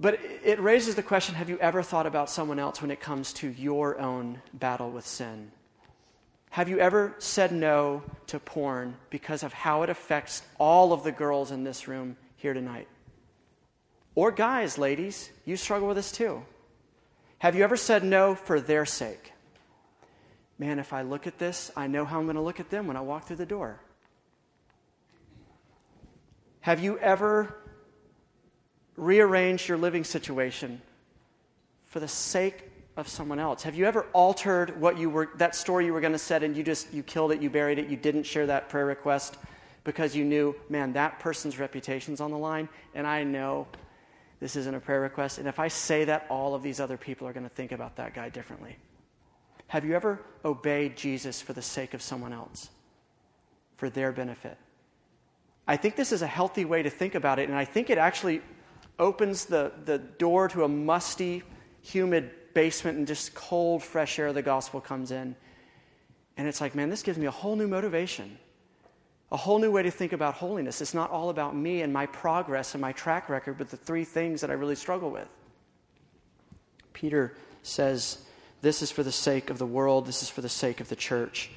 But 0.00 0.18
it 0.42 0.58
raises 0.58 0.94
the 0.94 1.02
question 1.02 1.34
have 1.34 1.50
you 1.50 1.58
ever 1.58 1.82
thought 1.82 2.06
about 2.06 2.30
someone 2.30 2.58
else 2.58 2.80
when 2.80 2.90
it 2.90 3.00
comes 3.00 3.34
to 3.34 3.48
your 3.48 4.00
own 4.00 4.40
battle 4.54 4.90
with 4.90 5.06
sin? 5.06 5.52
Have 6.48 6.70
you 6.70 6.80
ever 6.80 7.14
said 7.18 7.52
no 7.52 8.02
to 8.28 8.40
porn 8.40 8.96
because 9.10 9.42
of 9.42 9.52
how 9.52 9.82
it 9.82 9.90
affects 9.90 10.42
all 10.58 10.94
of 10.94 11.04
the 11.04 11.12
girls 11.12 11.50
in 11.50 11.64
this 11.64 11.86
room 11.86 12.16
here 12.36 12.54
tonight? 12.54 12.88
Or 14.14 14.32
guys, 14.32 14.78
ladies, 14.78 15.30
you 15.44 15.56
struggle 15.56 15.88
with 15.88 15.98
this 15.98 16.10
too. 16.10 16.42
Have 17.38 17.54
you 17.54 17.62
ever 17.62 17.76
said 17.76 18.02
no 18.02 18.34
for 18.34 18.58
their 18.58 18.86
sake? 18.86 19.32
Man, 20.58 20.78
if 20.78 20.94
I 20.94 21.02
look 21.02 21.26
at 21.26 21.38
this, 21.38 21.70
I 21.76 21.86
know 21.86 22.06
how 22.06 22.18
I'm 22.18 22.24
going 22.24 22.36
to 22.36 22.42
look 22.42 22.58
at 22.58 22.70
them 22.70 22.86
when 22.86 22.96
I 22.96 23.00
walk 23.02 23.26
through 23.26 23.36
the 23.36 23.46
door. 23.46 23.80
Have 26.62 26.80
you 26.80 26.98
ever 26.98 27.59
rearrange 29.00 29.66
your 29.66 29.78
living 29.78 30.04
situation 30.04 30.80
for 31.86 32.00
the 32.00 32.08
sake 32.08 32.70
of 32.96 33.08
someone 33.08 33.38
else? 33.38 33.62
Have 33.62 33.74
you 33.74 33.86
ever 33.86 34.06
altered 34.12 34.78
what 34.80 34.98
you 34.98 35.08
were 35.08 35.30
that 35.36 35.54
story 35.54 35.86
you 35.86 35.92
were 35.92 36.00
going 36.00 36.12
to 36.12 36.18
set 36.18 36.42
and 36.42 36.56
you 36.56 36.62
just 36.62 36.92
you 36.92 37.02
killed 37.02 37.32
it, 37.32 37.40
you 37.40 37.48
buried 37.48 37.78
it, 37.78 37.88
you 37.88 37.96
didn't 37.96 38.24
share 38.24 38.46
that 38.46 38.68
prayer 38.68 38.86
request 38.86 39.38
because 39.82 40.14
you 40.14 40.24
knew, 40.24 40.54
man, 40.68 40.92
that 40.92 41.18
person's 41.18 41.58
reputation's 41.58 42.20
on 42.20 42.30
the 42.30 42.38
line 42.38 42.68
and 42.94 43.06
I 43.06 43.24
know 43.24 43.66
this 44.38 44.54
isn't 44.54 44.74
a 44.74 44.80
prayer 44.80 45.00
request 45.00 45.38
and 45.38 45.48
if 45.48 45.58
I 45.58 45.68
say 45.68 46.04
that 46.04 46.26
all 46.28 46.54
of 46.54 46.62
these 46.62 46.78
other 46.78 46.98
people 46.98 47.26
are 47.26 47.32
going 47.32 47.48
to 47.48 47.54
think 47.54 47.72
about 47.72 47.96
that 47.96 48.14
guy 48.14 48.28
differently. 48.28 48.76
Have 49.68 49.84
you 49.84 49.94
ever 49.94 50.20
obeyed 50.44 50.96
Jesus 50.96 51.40
for 51.40 51.52
the 51.52 51.62
sake 51.62 51.94
of 51.94 52.02
someone 52.02 52.32
else? 52.32 52.70
For 53.76 53.88
their 53.88 54.12
benefit? 54.12 54.58
I 55.66 55.76
think 55.76 55.94
this 55.94 56.10
is 56.10 56.22
a 56.22 56.26
healthy 56.26 56.64
way 56.64 56.82
to 56.82 56.90
think 56.90 57.14
about 57.14 57.38
it, 57.38 57.48
and 57.48 57.56
I 57.56 57.64
think 57.64 57.88
it 57.88 57.96
actually 57.96 58.42
opens 59.00 59.46
the, 59.46 59.72
the 59.84 59.98
door 59.98 60.46
to 60.48 60.62
a 60.62 60.68
musty, 60.68 61.42
humid 61.82 62.30
basement 62.54 62.98
and 62.98 63.06
just 63.06 63.34
cold, 63.34 63.82
fresh 63.82 64.18
air 64.18 64.28
of 64.28 64.34
the 64.34 64.42
gospel 64.42 64.80
comes 64.80 65.10
in. 65.10 65.34
And 66.36 66.46
it's 66.46 66.60
like, 66.60 66.74
man, 66.74 66.90
this 66.90 67.02
gives 67.02 67.18
me 67.18 67.26
a 67.26 67.30
whole 67.30 67.56
new 67.56 67.66
motivation, 67.66 68.38
a 69.32 69.36
whole 69.36 69.58
new 69.58 69.70
way 69.70 69.82
to 69.82 69.90
think 69.90 70.12
about 70.12 70.34
holiness. 70.34 70.80
It's 70.80 70.94
not 70.94 71.10
all 71.10 71.30
about 71.30 71.56
me 71.56 71.82
and 71.82 71.92
my 71.92 72.06
progress 72.06 72.74
and 72.74 72.80
my 72.80 72.92
track 72.92 73.28
record, 73.28 73.58
but 73.58 73.70
the 73.70 73.76
three 73.76 74.04
things 74.04 74.40
that 74.42 74.50
I 74.50 74.54
really 74.54 74.76
struggle 74.76 75.10
with. 75.10 75.28
Peter 76.92 77.34
says, 77.62 78.24
This 78.62 78.82
is 78.82 78.90
for 78.90 79.02
the 79.02 79.12
sake 79.12 79.50
of 79.50 79.58
the 79.58 79.66
world, 79.66 80.06
this 80.06 80.22
is 80.22 80.30
for 80.30 80.40
the 80.40 80.48
sake 80.48 80.80
of 80.80 80.88
the 80.88 80.96
church. 80.96 81.50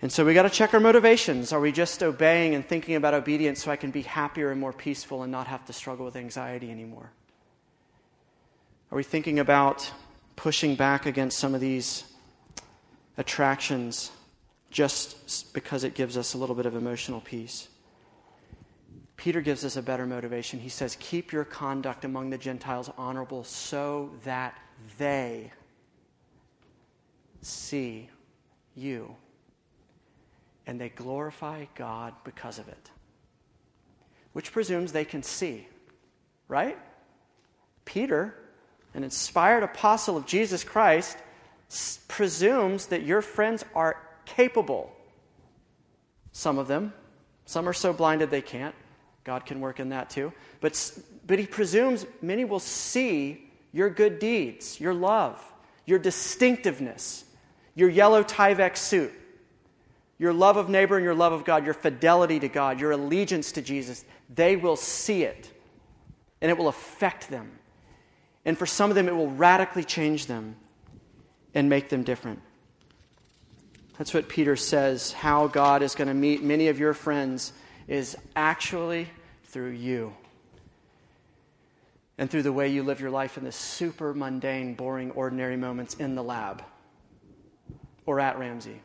And 0.00 0.12
so 0.12 0.24
we 0.24 0.32
got 0.32 0.42
to 0.42 0.50
check 0.50 0.74
our 0.74 0.80
motivations. 0.80 1.52
Are 1.52 1.58
we 1.58 1.72
just 1.72 2.02
obeying 2.02 2.54
and 2.54 2.64
thinking 2.64 2.94
about 2.94 3.14
obedience 3.14 3.62
so 3.62 3.70
I 3.70 3.76
can 3.76 3.90
be 3.90 4.02
happier 4.02 4.50
and 4.50 4.60
more 4.60 4.72
peaceful 4.72 5.24
and 5.24 5.32
not 5.32 5.48
have 5.48 5.64
to 5.66 5.72
struggle 5.72 6.04
with 6.04 6.14
anxiety 6.14 6.70
anymore? 6.70 7.10
Are 8.92 8.96
we 8.96 9.02
thinking 9.02 9.40
about 9.40 9.90
pushing 10.36 10.76
back 10.76 11.04
against 11.04 11.38
some 11.38 11.54
of 11.54 11.60
these 11.60 12.04
attractions 13.16 14.12
just 14.70 15.52
because 15.52 15.82
it 15.82 15.94
gives 15.94 16.16
us 16.16 16.34
a 16.34 16.38
little 16.38 16.54
bit 16.54 16.66
of 16.66 16.76
emotional 16.76 17.20
peace? 17.20 17.68
Peter 19.16 19.40
gives 19.40 19.64
us 19.64 19.76
a 19.76 19.82
better 19.82 20.06
motivation. 20.06 20.60
He 20.60 20.68
says, 20.68 20.96
Keep 21.00 21.32
your 21.32 21.44
conduct 21.44 22.04
among 22.04 22.30
the 22.30 22.38
Gentiles 22.38 22.88
honorable 22.96 23.42
so 23.42 24.12
that 24.22 24.56
they 24.96 25.50
see 27.42 28.08
you 28.76 29.16
and 30.68 30.78
they 30.78 30.90
glorify 30.90 31.64
God 31.74 32.12
because 32.24 32.58
of 32.58 32.68
it. 32.68 32.90
Which 34.34 34.52
presumes 34.52 34.92
they 34.92 35.06
can 35.06 35.22
see, 35.22 35.66
right? 36.46 36.78
Peter, 37.86 38.34
an 38.92 39.02
inspired 39.02 39.62
apostle 39.62 40.18
of 40.18 40.26
Jesus 40.26 40.62
Christ, 40.62 41.16
s- 41.70 42.00
presumes 42.06 42.86
that 42.88 43.02
your 43.02 43.22
friends 43.22 43.64
are 43.74 43.96
capable. 44.26 44.94
Some 46.32 46.58
of 46.58 46.68
them. 46.68 46.92
Some 47.46 47.66
are 47.66 47.72
so 47.72 47.94
blinded 47.94 48.30
they 48.30 48.42
can't. 48.42 48.74
God 49.24 49.46
can 49.46 49.60
work 49.60 49.80
in 49.80 49.88
that 49.88 50.10
too. 50.10 50.34
But, 50.60 51.00
but 51.26 51.38
he 51.38 51.46
presumes 51.46 52.04
many 52.20 52.44
will 52.44 52.60
see 52.60 53.50
your 53.72 53.88
good 53.88 54.18
deeds, 54.18 54.78
your 54.78 54.92
love, 54.92 55.42
your 55.86 55.98
distinctiveness, 55.98 57.24
your 57.74 57.88
yellow 57.88 58.22
Tyvek 58.22 58.76
suit, 58.76 59.12
your 60.18 60.32
love 60.32 60.56
of 60.56 60.68
neighbor 60.68 60.96
and 60.96 61.04
your 61.04 61.14
love 61.14 61.32
of 61.32 61.44
God, 61.44 61.64
your 61.64 61.74
fidelity 61.74 62.40
to 62.40 62.48
God, 62.48 62.80
your 62.80 62.90
allegiance 62.90 63.52
to 63.52 63.62
Jesus, 63.62 64.04
they 64.28 64.56
will 64.56 64.76
see 64.76 65.22
it 65.22 65.50
and 66.40 66.50
it 66.50 66.58
will 66.58 66.68
affect 66.68 67.30
them. 67.30 67.50
And 68.44 68.56
for 68.58 68.66
some 68.66 68.90
of 68.90 68.96
them, 68.96 69.08
it 69.08 69.14
will 69.14 69.30
radically 69.30 69.84
change 69.84 70.26
them 70.26 70.56
and 71.54 71.68
make 71.68 71.88
them 71.88 72.02
different. 72.02 72.40
That's 73.96 74.14
what 74.14 74.28
Peter 74.28 74.56
says 74.56 75.12
how 75.12 75.48
God 75.48 75.82
is 75.82 75.94
going 75.94 76.08
to 76.08 76.14
meet 76.14 76.42
many 76.42 76.68
of 76.68 76.78
your 76.78 76.94
friends 76.94 77.52
is 77.88 78.16
actually 78.36 79.08
through 79.44 79.70
you 79.70 80.14
and 82.16 82.30
through 82.30 82.42
the 82.42 82.52
way 82.52 82.68
you 82.68 82.82
live 82.82 83.00
your 83.00 83.10
life 83.10 83.38
in 83.38 83.44
the 83.44 83.52
super 83.52 84.14
mundane, 84.14 84.74
boring, 84.74 85.10
ordinary 85.12 85.56
moments 85.56 85.94
in 85.94 86.14
the 86.14 86.22
lab 86.22 86.62
or 88.06 88.20
at 88.20 88.38
Ramsey. 88.38 88.80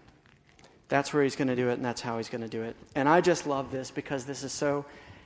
That's 0.89 1.13
where 1.13 1.23
he's 1.23 1.35
going 1.35 1.47
to 1.47 1.55
do 1.55 1.69
it, 1.69 1.73
and 1.73 1.85
that's 1.85 2.01
how 2.01 2.17
he's 2.17 2.29
going 2.29 2.41
to 2.41 2.47
do 2.47 2.63
it. 2.63 2.75
And 2.95 3.07
I 3.09 3.21
just 3.21 3.47
love 3.47 3.71
this 3.71 3.89
because 3.91 4.25
this 4.25 4.43
is 4.43 4.51
so 4.51 4.85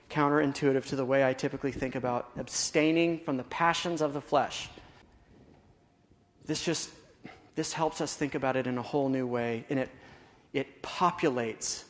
counterintuitive 0.09 0.85
to 0.85 0.95
the 0.95 1.05
way 1.05 1.25
I 1.25 1.33
typically 1.33 1.71
think 1.71 1.95
about 1.95 2.29
abstaining 2.37 3.19
from 3.19 3.37
the 3.37 3.43
passions 3.43 4.01
of 4.01 4.13
the 4.13 4.21
flesh. 4.21 4.69
This 6.45 6.63
just 6.63 6.89
this 7.55 7.73
helps 7.73 8.01
us 8.01 8.15
think 8.15 8.35
about 8.35 8.55
it 8.55 8.67
in 8.67 8.77
a 8.77 8.81
whole 8.81 9.09
new 9.09 9.27
way, 9.27 9.65
and 9.69 9.79
it 9.79 9.89
it 10.53 10.81
populates 10.81 11.83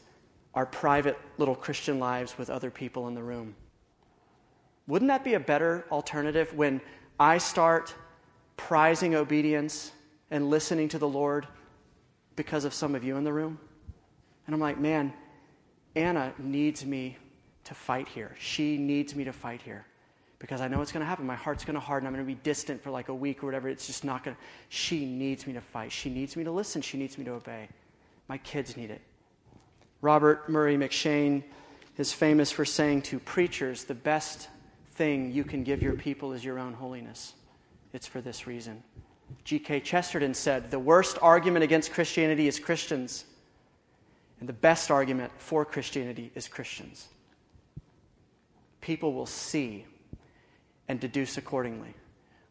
our 0.56 0.66
private 0.66 1.18
little 1.38 1.56
Christian 1.56 2.00
lives 2.00 2.38
with 2.38 2.50
other 2.50 2.72
people 2.72 3.08
in 3.08 3.14
the 3.14 3.22
room. 3.22 3.56
Wouldn't 4.88 5.10
that 5.10 5.24
be 5.24 5.36
a 5.36 5.40
better 5.40 5.86
alternative 5.92 6.54
when 6.56 6.82
I 7.20 7.38
start 7.38 7.94
prizing 8.56 9.14
obedience 9.14 9.92
and 10.32 10.50
listening 10.50 10.90
to 10.90 10.98
the 10.98 11.08
Lord 11.08 11.48
because 12.38 12.64
of 12.64 12.74
some 12.74 12.96
of 12.96 13.04
you 13.04 13.18
in 13.18 13.26
the 13.26 13.34
room? 13.34 13.60
And 14.46 14.54
I'm 14.54 14.62
like, 14.62 14.80
man, 14.80 15.12
Anna 15.94 16.34
needs 16.38 16.86
me 16.86 17.18
to 17.66 17.74
fight 17.74 18.08
here. 18.08 18.34
She 18.40 18.78
needs 18.78 19.14
me 19.14 19.26
to 19.26 19.34
fight 19.34 19.62
here 19.62 19.86
because 20.40 20.62
I 20.62 20.70
know 20.70 20.78
what's 20.78 20.94
going 20.94 21.02
to 21.02 21.08
happen. 21.08 21.26
My 21.26 21.36
heart's 21.36 21.66
going 21.66 21.74
to 21.74 21.82
harden. 21.82 22.08
I'm 22.08 22.14
going 22.14 22.26
to 22.26 22.34
be 22.34 22.40
distant 22.44 22.82
for 22.82 22.92
like 22.92 23.10
a 23.10 23.14
week 23.14 23.44
or 23.44 23.48
whatever. 23.48 23.68
It's 23.68 23.88
just 23.88 24.06
not 24.06 24.24
going 24.24 24.38
to. 24.38 24.42
She 24.70 25.06
needs 25.06 25.46
me 25.46 25.54
to 25.54 25.62
fight. 25.62 25.92
She 25.92 26.10
needs 26.10 26.38
me 26.38 26.46
to 26.46 26.52
listen. 26.52 26.82
She 26.82 26.98
needs 26.98 27.18
me 27.18 27.26
to 27.26 27.32
obey. 27.32 27.68
My 28.30 28.38
kids 28.38 28.78
need 28.78 28.92
it. 28.92 29.02
Robert 30.02 30.48
Murray 30.48 30.78
M'Cheyne 30.78 31.44
is 31.98 32.14
famous 32.14 32.52
for 32.52 32.64
saying 32.64 33.02
to 33.02 33.20
preachers, 33.20 33.84
the 33.84 33.96
best 33.96 34.48
thing 34.92 35.32
you 35.32 35.44
can 35.44 35.64
give 35.64 35.82
your 35.82 35.94
people 35.94 36.32
is 36.34 36.46
your 36.46 36.60
own 36.60 36.74
holiness. 36.74 37.34
It's 37.94 38.06
for 38.06 38.22
this 38.22 38.46
reason. 38.46 38.84
G.K. 39.44 39.80
Chesterton 39.82 40.34
said, 40.34 40.72
The 40.72 40.80
worst 40.80 41.18
argument 41.22 41.64
against 41.64 41.94
Christianity 41.94 42.48
is 42.48 42.60
Christians. 42.60 43.26
And 44.40 44.48
the 44.48 44.54
best 44.54 44.92
argument 44.92 45.32
for 45.38 45.66
Christianity 45.66 46.32
is 46.36 46.48
Christians. 46.48 47.08
People 48.82 49.14
will 49.14 49.26
see 49.26 49.86
and 50.88 51.00
deduce 51.00 51.38
accordingly 51.38 51.94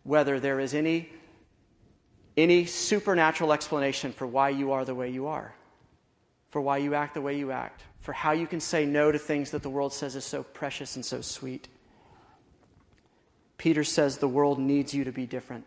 whether 0.03 0.39
there 0.39 0.61
is 0.61 0.75
any, 0.75 1.11
any 2.37 2.65
supernatural 2.65 3.53
explanation 3.53 4.13
for 4.13 4.27
why 4.27 4.49
you 4.49 4.73
are 4.73 4.85
the 4.85 4.95
way 4.95 5.11
you 5.11 5.27
are, 5.27 5.55
for 6.51 6.61
why 6.61 6.79
you 6.79 6.95
act 6.95 7.15
the 7.15 7.21
way 7.21 7.37
you 7.37 7.51
act, 7.51 7.83
for 8.01 8.13
how 8.13 8.33
you 8.33 8.47
can 8.47 8.61
say 8.61 8.87
no 8.87 9.11
to 9.11 9.19
things 9.19 9.51
that 9.51 9.63
the 9.63 9.71
world 9.71 9.93
says 9.93 10.15
is 10.15 10.25
so 10.25 10.43
precious 10.43 10.97
and 10.97 11.05
so 11.05 11.21
sweet. 11.21 11.69
Peter 13.59 13.85
says 13.85 14.19
the 14.19 14.29
world 14.29 14.59
needs 14.59 14.95
you 14.95 15.05
to 15.05 15.13
be 15.13 15.27
different. 15.27 15.65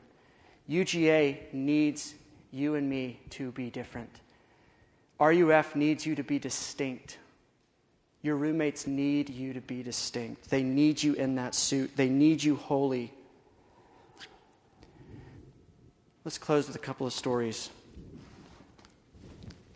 UGA 0.70 1.52
needs 1.52 2.14
you 2.52 2.76
and 2.76 2.90
me 2.90 3.20
to 3.32 3.52
be 3.52 3.70
different. 3.70 4.22
RUF 5.20 5.76
needs 5.76 6.06
you 6.06 6.16
to 6.16 6.24
be 6.24 6.40
distinct. 6.40 7.18
Your 8.22 8.36
roommates 8.36 8.86
need 8.86 9.30
you 9.30 9.54
to 9.54 9.62
be 9.62 9.82
distinct. 9.82 10.50
They 10.50 10.64
need 10.64 11.02
you 11.02 11.14
in 11.14 11.36
that 11.36 11.56
suit, 11.56 11.96
they 11.96 12.10
need 12.10 12.44
you 12.44 12.56
holy. 12.56 13.14
Let's 16.26 16.38
close 16.38 16.68
with 16.68 16.76
a 16.76 16.80
couple 16.80 17.08
of 17.08 17.14
stories. 17.14 17.70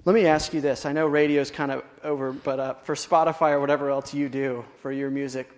Let 0.06 0.14
me 0.14 0.28
ask 0.28 0.54
you 0.54 0.60
this. 0.60 0.86
I 0.86 0.92
know 0.92 1.08
radio's 1.08 1.50
kind 1.50 1.72
of 1.72 1.84
over, 2.04 2.34
but 2.34 2.60
uh, 2.60 2.74
for 2.74 2.94
Spotify 2.94 3.52
or 3.52 3.62
whatever 3.62 3.90
else 3.90 4.14
you 4.14 4.28
do 4.28 4.66
for 4.82 4.92
your 4.92 5.10
music, 5.10 5.50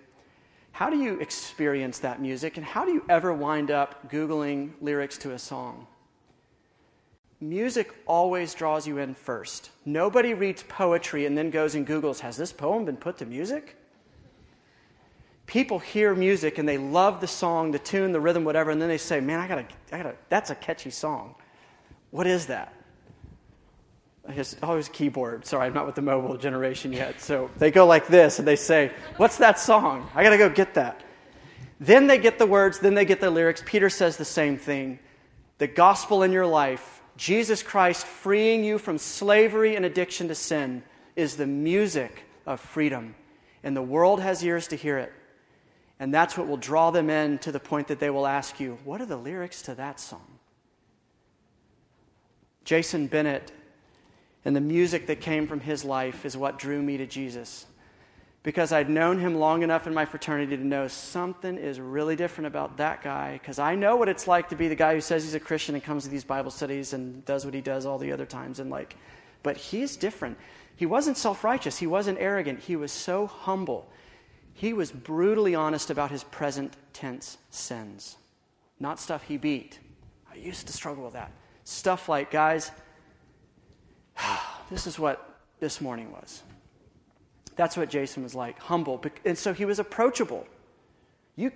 how 0.76 0.90
do 0.90 0.98
you 0.98 1.18
experience 1.20 2.00
that 2.00 2.20
music 2.20 2.58
and 2.58 2.66
how 2.66 2.84
do 2.84 2.92
you 2.92 3.02
ever 3.08 3.32
wind 3.32 3.70
up 3.70 4.10
Googling 4.10 4.72
lyrics 4.82 5.16
to 5.16 5.32
a 5.32 5.38
song? 5.38 5.86
Music 7.40 7.94
always 8.04 8.52
draws 8.52 8.86
you 8.86 8.98
in 8.98 9.14
first. 9.14 9.70
Nobody 9.86 10.34
reads 10.34 10.64
poetry 10.64 11.24
and 11.24 11.36
then 11.36 11.48
goes 11.48 11.74
and 11.76 11.86
Googles, 11.86 12.20
has 12.20 12.36
this 12.36 12.52
poem 12.52 12.84
been 12.84 12.98
put 12.98 13.16
to 13.16 13.24
music? 13.24 13.74
People 15.46 15.78
hear 15.78 16.14
music 16.14 16.58
and 16.58 16.68
they 16.68 16.76
love 16.76 17.22
the 17.22 17.26
song, 17.26 17.70
the 17.70 17.78
tune, 17.78 18.12
the 18.12 18.20
rhythm, 18.20 18.44
whatever, 18.44 18.70
and 18.70 18.80
then 18.80 18.90
they 18.90 18.98
say, 18.98 19.18
man, 19.18 19.40
I 19.40 19.48
gotta, 19.48 19.64
I 19.92 19.96
gotta, 19.96 20.14
that's 20.28 20.50
a 20.50 20.54
catchy 20.54 20.90
song. 20.90 21.36
What 22.10 22.26
is 22.26 22.44
that? 22.48 22.74
Oh, 24.28 24.32
it's 24.34 24.56
always 24.62 24.88
keyboard. 24.88 25.44
Sorry, 25.44 25.66
I'm 25.66 25.74
not 25.74 25.86
with 25.86 25.94
the 25.94 26.02
mobile 26.02 26.36
generation 26.36 26.92
yet. 26.92 27.20
So 27.20 27.50
they 27.58 27.70
go 27.70 27.86
like 27.86 28.06
this 28.06 28.38
and 28.38 28.46
they 28.46 28.56
say, 28.56 28.92
What's 29.16 29.38
that 29.38 29.58
song? 29.58 30.08
I 30.14 30.22
got 30.22 30.30
to 30.30 30.38
go 30.38 30.48
get 30.48 30.74
that. 30.74 31.02
Then 31.78 32.06
they 32.06 32.18
get 32.18 32.38
the 32.38 32.46
words, 32.46 32.78
then 32.78 32.94
they 32.94 33.04
get 33.04 33.20
the 33.20 33.30
lyrics. 33.30 33.62
Peter 33.64 33.90
says 33.90 34.16
the 34.16 34.24
same 34.24 34.56
thing. 34.56 34.98
The 35.58 35.66
gospel 35.66 36.22
in 36.22 36.32
your 36.32 36.46
life, 36.46 37.02
Jesus 37.16 37.62
Christ 37.62 38.06
freeing 38.06 38.64
you 38.64 38.78
from 38.78 38.98
slavery 38.98 39.76
and 39.76 39.84
addiction 39.84 40.28
to 40.28 40.34
sin, 40.34 40.82
is 41.16 41.36
the 41.36 41.46
music 41.46 42.24
of 42.46 42.60
freedom. 42.60 43.14
And 43.62 43.76
the 43.76 43.82
world 43.82 44.20
has 44.20 44.42
ears 44.44 44.68
to 44.68 44.76
hear 44.76 44.98
it. 44.98 45.12
And 45.98 46.12
that's 46.12 46.36
what 46.36 46.46
will 46.46 46.58
draw 46.58 46.90
them 46.90 47.08
in 47.08 47.38
to 47.38 47.52
the 47.52 47.60
point 47.60 47.88
that 47.88 48.00
they 48.00 48.10
will 48.10 48.26
ask 48.26 48.60
you, 48.60 48.78
What 48.84 49.00
are 49.00 49.06
the 49.06 49.16
lyrics 49.16 49.62
to 49.62 49.74
that 49.74 50.00
song? 50.00 50.38
Jason 52.64 53.06
Bennett 53.06 53.52
and 54.46 54.54
the 54.54 54.60
music 54.60 55.08
that 55.08 55.20
came 55.20 55.48
from 55.48 55.58
his 55.58 55.84
life 55.84 56.24
is 56.24 56.36
what 56.36 56.56
drew 56.56 56.80
me 56.80 56.96
to 56.98 57.06
Jesus. 57.06 57.66
Because 58.44 58.70
I'd 58.70 58.88
known 58.88 59.18
him 59.18 59.34
long 59.34 59.64
enough 59.64 59.88
in 59.88 59.92
my 59.92 60.04
fraternity 60.04 60.56
to 60.56 60.64
know 60.64 60.86
something 60.86 61.58
is 61.58 61.80
really 61.80 62.14
different 62.14 62.46
about 62.46 62.76
that 62.76 63.02
guy. 63.02 63.32
Because 63.32 63.58
I 63.58 63.74
know 63.74 63.96
what 63.96 64.08
it's 64.08 64.28
like 64.28 64.50
to 64.50 64.54
be 64.54 64.68
the 64.68 64.76
guy 64.76 64.94
who 64.94 65.00
says 65.00 65.24
he's 65.24 65.34
a 65.34 65.40
Christian 65.40 65.74
and 65.74 65.82
comes 65.82 66.04
to 66.04 66.10
these 66.10 66.22
Bible 66.22 66.52
studies 66.52 66.92
and 66.92 67.24
does 67.24 67.44
what 67.44 67.54
he 67.54 67.60
does 67.60 67.86
all 67.86 67.98
the 67.98 68.12
other 68.12 68.24
times. 68.24 68.60
And 68.60 68.70
like, 68.70 68.94
but 69.42 69.56
he's 69.56 69.96
different. 69.96 70.38
He 70.76 70.86
wasn't 70.86 71.16
self 71.16 71.42
righteous, 71.42 71.78
he 71.78 71.88
wasn't 71.88 72.18
arrogant, 72.20 72.60
he 72.60 72.76
was 72.76 72.92
so 72.92 73.26
humble. 73.26 73.90
He 74.54 74.72
was 74.72 74.92
brutally 74.92 75.56
honest 75.56 75.90
about 75.90 76.12
his 76.12 76.22
present 76.22 76.74
tense 76.92 77.36
sins, 77.50 78.16
not 78.78 79.00
stuff 79.00 79.24
he 79.24 79.38
beat. 79.38 79.80
I 80.32 80.36
used 80.36 80.68
to 80.68 80.72
struggle 80.72 81.02
with 81.02 81.14
that. 81.14 81.32
Stuff 81.64 82.08
like, 82.08 82.30
guys, 82.30 82.70
this 84.70 84.86
is 84.86 84.98
what 84.98 85.40
this 85.60 85.80
morning 85.80 86.10
was. 86.12 86.42
That's 87.56 87.76
what 87.76 87.88
Jason 87.88 88.22
was 88.22 88.34
like, 88.34 88.58
humble. 88.58 89.02
And 89.24 89.36
so 89.36 89.52
he 89.52 89.64
was 89.64 89.78
approachable. 89.78 90.46
You, 91.36 91.52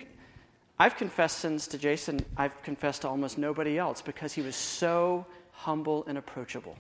I've 0.79 0.97
confessed 0.97 1.39
sins 1.39 1.69
to 1.69 1.79
Jason, 1.79 2.25
I've 2.37 2.61
confessed 2.63 3.03
to 3.03 3.09
almost 3.09 3.37
nobody 3.37 3.79
else 3.79 4.01
because 4.01 4.33
he 4.33 4.41
was 4.41 4.57
so 4.57 5.27
humble 5.53 6.05
and 6.07 6.17
approachable. 6.17 6.77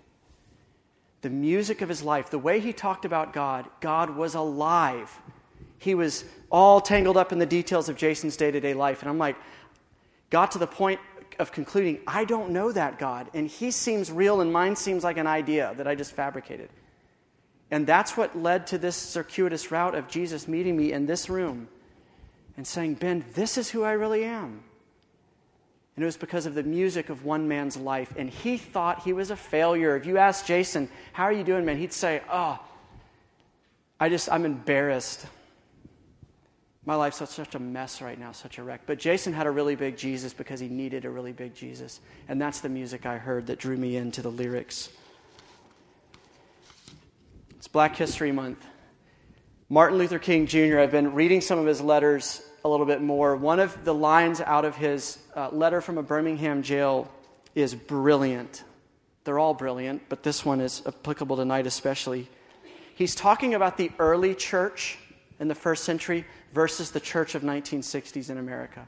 The 1.20 1.28
music 1.28 1.82
of 1.82 1.88
his 1.90 2.02
life, 2.02 2.30
the 2.30 2.38
way 2.38 2.60
he 2.60 2.72
talked 2.72 3.04
about 3.04 3.34
God, 3.34 3.68
God 3.80 4.16
was 4.16 4.34
alive. 4.34 5.14
He 5.78 5.94
was 5.94 6.24
all 6.50 6.80
tangled 6.80 7.18
up 7.18 7.30
in 7.30 7.38
the 7.38 7.46
details 7.46 7.90
of 7.90 7.96
Jason's 7.96 8.38
day 8.38 8.50
to 8.50 8.58
day 8.58 8.72
life. 8.72 9.02
And 9.02 9.10
I'm 9.10 9.18
like, 9.18 9.36
got 10.30 10.52
to 10.52 10.58
the 10.58 10.66
point 10.66 10.98
of 11.40 11.52
concluding, 11.52 12.00
I 12.06 12.24
don't 12.24 12.50
know 12.50 12.70
that 12.70 12.98
God, 12.98 13.28
and 13.34 13.48
he 13.48 13.70
seems 13.70 14.12
real, 14.12 14.40
and 14.40 14.52
mine 14.52 14.76
seems 14.76 15.02
like 15.02 15.16
an 15.16 15.26
idea 15.26 15.74
that 15.76 15.88
I 15.88 15.94
just 15.94 16.12
fabricated. 16.12 16.70
And 17.70 17.86
that's 17.86 18.16
what 18.16 18.36
led 18.36 18.66
to 18.68 18.78
this 18.78 18.96
circuitous 18.96 19.70
route 19.70 19.94
of 19.94 20.08
Jesus 20.08 20.46
meeting 20.46 20.76
me 20.76 20.92
in 20.92 21.06
this 21.06 21.28
room 21.28 21.68
and 22.56 22.66
saying, 22.66 22.94
Ben, 22.94 23.24
this 23.34 23.56
is 23.56 23.70
who 23.70 23.84
I 23.84 23.92
really 23.92 24.24
am. 24.24 24.62
And 25.96 26.02
it 26.02 26.06
was 26.06 26.16
because 26.16 26.46
of 26.46 26.54
the 26.54 26.62
music 26.62 27.10
of 27.10 27.24
one 27.24 27.46
man's 27.46 27.76
life. 27.76 28.14
And 28.16 28.30
he 28.30 28.56
thought 28.56 29.02
he 29.02 29.12
was 29.12 29.30
a 29.30 29.36
failure. 29.36 29.96
If 29.96 30.06
you 30.06 30.18
ask 30.18 30.46
Jason, 30.46 30.88
How 31.12 31.24
are 31.24 31.32
you 31.32 31.44
doing, 31.44 31.64
man? 31.64 31.76
He'd 31.76 31.92
say, 31.92 32.22
Oh, 32.32 32.58
I 33.98 34.08
just, 34.08 34.30
I'm 34.30 34.44
embarrassed. 34.44 35.26
My 36.86 36.94
life's 36.94 37.18
such 37.28 37.54
a 37.54 37.58
mess 37.58 38.00
right 38.00 38.18
now, 38.18 38.32
such 38.32 38.58
a 38.58 38.62
wreck. 38.62 38.82
But 38.86 38.98
Jason 38.98 39.34
had 39.34 39.46
a 39.46 39.50
really 39.50 39.74
big 39.74 39.98
Jesus 39.98 40.32
because 40.32 40.60
he 40.60 40.68
needed 40.68 41.04
a 41.04 41.10
really 41.10 41.32
big 41.32 41.54
Jesus. 41.54 42.00
And 42.28 42.40
that's 42.40 42.60
the 42.60 42.70
music 42.70 43.04
I 43.04 43.18
heard 43.18 43.48
that 43.48 43.58
drew 43.58 43.76
me 43.76 43.96
into 43.96 44.22
the 44.22 44.30
lyrics. 44.30 44.88
It's 47.50 47.68
Black 47.68 47.96
History 47.96 48.32
Month. 48.32 48.64
Martin 49.68 49.98
Luther 49.98 50.18
King 50.18 50.46
Jr., 50.46 50.78
I've 50.80 50.90
been 50.90 51.12
reading 51.12 51.42
some 51.42 51.58
of 51.58 51.66
his 51.66 51.82
letters 51.82 52.42
a 52.64 52.68
little 52.68 52.86
bit 52.86 53.02
more. 53.02 53.36
One 53.36 53.60
of 53.60 53.84
the 53.84 53.94
lines 53.94 54.40
out 54.40 54.64
of 54.64 54.74
his 54.74 55.18
uh, 55.36 55.50
letter 55.50 55.80
from 55.80 55.98
a 55.98 56.02
Birmingham 56.02 56.62
jail 56.62 57.10
is 57.54 57.74
brilliant. 57.74 58.64
They're 59.24 59.38
all 59.38 59.54
brilliant, 59.54 60.08
but 60.08 60.22
this 60.22 60.44
one 60.44 60.60
is 60.60 60.82
applicable 60.86 61.36
tonight 61.36 61.66
especially. 61.66 62.28
He's 62.94 63.14
talking 63.14 63.54
about 63.54 63.76
the 63.76 63.92
early 63.98 64.34
church 64.34 64.98
in 65.40 65.48
the 65.48 65.54
first 65.54 65.84
century 65.84 66.24
versus 66.52 66.90
the 66.90 67.00
church 67.00 67.34
of 67.34 67.42
1960s 67.42 68.30
in 68.30 68.38
America. 68.38 68.86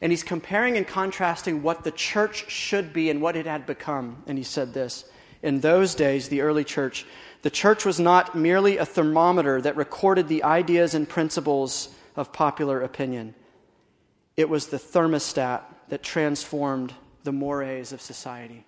And 0.00 0.10
he's 0.10 0.22
comparing 0.22 0.76
and 0.76 0.86
contrasting 0.86 1.62
what 1.62 1.84
the 1.84 1.92
church 1.92 2.50
should 2.50 2.92
be 2.92 3.10
and 3.10 3.22
what 3.22 3.36
it 3.36 3.46
had 3.46 3.66
become. 3.66 4.22
And 4.26 4.36
he 4.36 4.44
said 4.44 4.74
this 4.74 5.04
In 5.42 5.60
those 5.60 5.94
days, 5.94 6.28
the 6.28 6.40
early 6.40 6.64
church, 6.64 7.06
the 7.42 7.50
church 7.50 7.84
was 7.84 8.00
not 8.00 8.34
merely 8.34 8.78
a 8.78 8.86
thermometer 8.86 9.60
that 9.60 9.76
recorded 9.76 10.28
the 10.28 10.42
ideas 10.42 10.94
and 10.94 11.08
principles 11.08 11.94
of 12.16 12.32
popular 12.32 12.80
opinion, 12.80 13.34
it 14.36 14.48
was 14.48 14.66
the 14.66 14.78
thermostat 14.78 15.62
that 15.88 16.02
transformed 16.02 16.94
the 17.24 17.32
mores 17.32 17.92
of 17.92 18.00
society. 18.00 18.64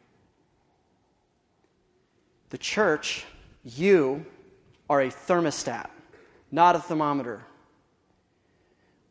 The 2.50 2.58
church, 2.58 3.24
you, 3.64 4.26
are 4.88 5.02
a 5.02 5.08
thermostat 5.08 5.90
not 6.50 6.76
a 6.76 6.78
thermometer. 6.78 7.44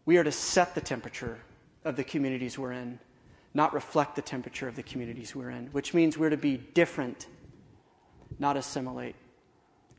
We 0.06 0.18
are 0.18 0.24
to 0.24 0.32
set 0.32 0.76
the 0.76 0.82
temperature 0.82 1.40
of 1.84 1.96
the 1.96 2.04
communities 2.04 2.58
we're 2.58 2.72
in, 2.72 3.00
not 3.54 3.74
reflect 3.74 4.16
the 4.16 4.22
temperature 4.22 4.68
of 4.68 4.76
the 4.76 4.84
communities 4.84 5.36
we're 5.36 5.50
in, 5.50 5.68
which 5.68 5.94
means 5.94 6.18
we're 6.18 6.30
to 6.30 6.38
be 6.38 6.58
different, 6.58 7.28
not 8.40 8.58
assimilate. 8.58 9.16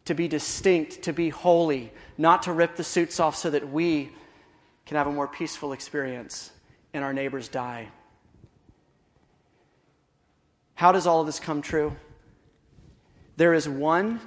To 0.07 0.15
be 0.15 0.29
distinct, 0.29 1.03
to 1.03 1.13
be 1.13 1.31
holy, 1.31 1.93
not 2.17 2.45
to 2.45 2.53
rip 2.53 2.77
the 2.77 2.85
suits 2.85 3.19
off 3.19 3.35
so 3.35 3.51
that 3.51 3.71
we 3.71 4.13
can 4.85 4.97
have 4.97 5.09
a 5.09 5.13
more 5.13 5.27
peaceful 5.27 5.73
experience 5.73 6.53
and 6.95 7.03
our 7.03 7.13
neighbors 7.13 7.49
die. 7.49 7.89
How 10.75 10.93
does 10.93 11.07
all 11.07 11.21
of 11.21 11.27
this 11.27 11.41
come 11.41 11.61
true? 11.61 11.97
There 13.37 13.53
is 13.53 13.69
one 13.69 14.21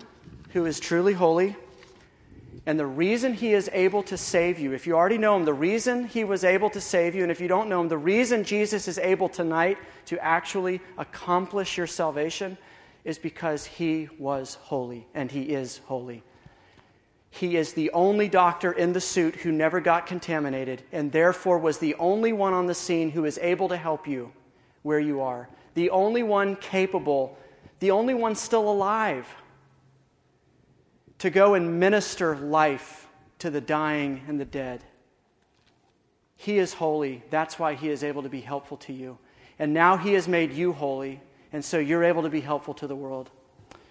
who 0.49 0.65
is 0.65 0.79
truly 0.79 1.13
holy 1.13 1.55
and 2.65 2.79
the 2.79 2.85
reason 2.85 3.33
he 3.33 3.53
is 3.53 3.69
able 3.73 4.03
to 4.03 4.17
save 4.17 4.59
you, 4.59 4.73
if 4.73 4.85
you 4.85 4.95
already 4.95 5.17
know 5.17 5.35
him, 5.35 5.45
the 5.45 5.53
reason 5.53 6.05
he 6.05 6.23
was 6.23 6.43
able 6.43 6.69
to 6.71 6.81
save 6.81 7.15
you, 7.15 7.23
and 7.23 7.31
if 7.31 7.41
you 7.41 7.47
don't 7.47 7.69
know 7.69 7.81
him, 7.81 7.88
the 7.88 7.97
reason 7.97 8.43
Jesus 8.43 8.88
is 8.88 8.97
able 8.99 9.29
tonight 9.29 9.77
to 10.05 10.23
actually 10.23 10.81
accomplish 10.97 11.78
your 11.78 11.88
salvation 11.88 12.57
is 13.05 13.17
because 13.17 13.65
he 13.65 14.09
was 14.19 14.55
holy, 14.61 15.07
and 15.13 15.32
he 15.32 15.43
is 15.43 15.80
holy. 15.86 16.21
He 17.32 17.55
is 17.55 17.74
the 17.74 17.91
only 17.91 18.28
doctor 18.28 18.71
in 18.71 18.93
the 18.93 19.01
suit 19.01 19.36
who 19.36 19.51
never 19.51 19.80
got 19.80 20.05
contaminated, 20.05 20.84
and 20.91 21.11
therefore 21.11 21.59
was 21.59 21.78
the 21.78 21.95
only 21.95 22.34
one 22.34 22.53
on 22.53 22.67
the 22.67 22.76
scene 22.76 23.09
who 23.09 23.26
is 23.26 23.39
able 23.41 23.69
to 23.69 23.78
help 23.78 24.07
you 24.07 24.32
where 24.84 24.99
you 24.99 25.21
are. 25.21 25.47
The 25.76 25.91
only 25.91 26.24
one 26.24 26.55
capable, 26.55 27.38
the 27.80 27.91
only 27.91 28.13
one 28.13 28.36
still 28.36 28.69
alive 28.69 29.28
to 31.20 31.30
go 31.30 31.53
and 31.53 31.80
minister 31.80 32.36
life 32.36 33.07
to 33.39 33.49
the 33.49 33.61
dying 33.61 34.22
and 34.28 34.39
the 34.39 34.45
dead. 34.45 34.84
He 36.36 36.57
is 36.57 36.74
holy. 36.74 37.24
That's 37.30 37.59
why 37.59 37.76
he 37.76 37.89
is 37.89 38.03
able 38.03 38.24
to 38.24 38.30
be 38.30 38.41
helpful 38.41 38.78
to 38.78 38.93
you. 38.93 39.17
And 39.57 39.74
now 39.74 39.97
he 39.97 40.13
has 40.13 40.28
made 40.28 40.53
you 40.53 40.72
holy, 40.72 41.20
and 41.51 41.63
so 41.63 41.78
you're 41.78 42.03
able 42.03 42.24
to 42.24 42.30
be 42.30 42.39
helpful 42.39 42.74
to 42.76 42.88
the 42.88 42.95
world. 42.95 43.30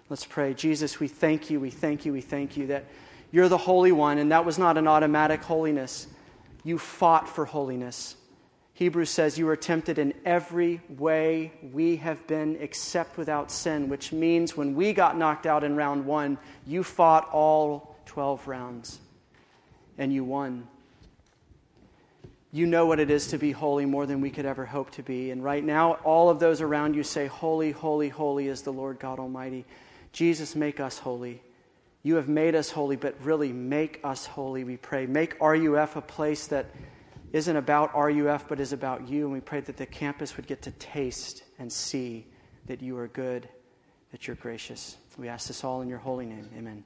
Let's 0.09 0.25
pray. 0.25 0.55
Jesus, 0.55 0.99
we 0.99 1.09
thank 1.09 1.51
you, 1.51 1.61
we 1.61 1.69
thank 1.71 2.07
you, 2.07 2.13
we 2.13 2.23
thank 2.23 2.57
you 2.57 2.67
that 2.69 2.87
you're 3.31 3.51
the 3.51 3.59
Holy 3.59 3.93
One, 3.93 4.17
and 4.17 4.33
that 4.33 4.47
was 4.47 4.59
not 4.59 4.79
an 4.79 4.89
automatic 4.89 5.43
holiness. 5.43 6.07
You 6.65 6.79
fought 6.79 7.29
for 7.29 7.45
holiness. 7.45 8.17
Hebrews 8.79 9.11
says, 9.11 9.37
You 9.37 9.47
were 9.47 9.57
tempted 9.57 9.99
in 9.99 10.15
every 10.25 10.81
way 10.89 11.51
we 11.73 11.97
have 11.97 12.25
been, 12.29 12.57
except 12.61 13.17
without 13.17 13.51
sin, 13.51 13.89
which 13.89 14.13
means 14.13 14.57
when 14.57 14.77
we 14.77 14.93
got 14.93 15.19
knocked 15.19 15.47
out 15.47 15.65
in 15.65 15.75
round 15.75 16.07
one, 16.07 16.39
you 16.65 16.85
fought 16.85 17.29
all 17.33 17.97
12 18.07 18.47
rounds 18.47 19.01
and 19.99 20.13
you 20.13 20.23
won. 20.23 20.69
You 22.53 22.67
know 22.67 22.87
what 22.87 23.01
it 23.01 23.11
is 23.11 23.27
to 23.27 23.37
be 23.37 23.51
holy 23.51 23.85
more 23.85 24.07
than 24.07 24.21
we 24.21 24.31
could 24.31 24.47
ever 24.47 24.65
hope 24.65 24.93
to 24.93 25.03
be. 25.03 25.33
And 25.33 25.43
right 25.43 25.65
now, 25.65 25.95
all 26.05 26.31
of 26.31 26.39
those 26.39 26.61
around 26.61 26.95
you 26.95 27.03
say, 27.03 27.27
Holy, 27.27 27.73
holy, 27.73 28.09
holy 28.09 28.47
is 28.47 28.63
the 28.63 28.73
Lord 28.73 29.01
God 29.01 29.19
Almighty. 29.19 29.65
Jesus, 30.13 30.55
make 30.55 30.79
us 30.79 30.99
holy. 30.99 31.43
You 32.05 32.15
have 32.15 32.29
made 32.29 32.55
us 32.55 32.71
holy, 32.71 32.95
but 32.95 33.17
really 33.25 33.53
make 33.53 33.99
us 34.05 34.25
holy, 34.25 34.63
we 34.63 34.77
pray. 34.77 35.07
Make 35.07 35.37
RUF 35.41 35.97
a 35.97 36.01
place 36.01 36.47
that 36.47 36.67
isn't 37.33 37.57
about 37.57 37.95
RUF, 37.95 38.49
but 38.49 38.61
is 38.61 38.73
about 38.73 39.09
you. 39.09 39.25
And 39.25 39.33
we 39.33 39.41
pray 39.41 39.61
that 39.61 39.77
the 39.77 39.87
campus 39.87 40.37
would 40.37 40.47
get 40.47 40.63
to 40.63 40.71
taste 40.73 41.45
and 41.59 41.73
see 41.73 42.27
that 42.67 42.83
you 42.83 42.97
are 42.97 43.09
good, 43.09 43.49
that 44.13 44.27
you're 44.27 44.37
gracious. 44.37 44.97
We 45.17 45.29
ask 45.29 45.49
this 45.49 45.65
all 45.65 45.83
in 45.83 45.89
your 45.89 45.99
holy 45.99 46.27
name. 46.27 46.49
Amen. 46.57 46.85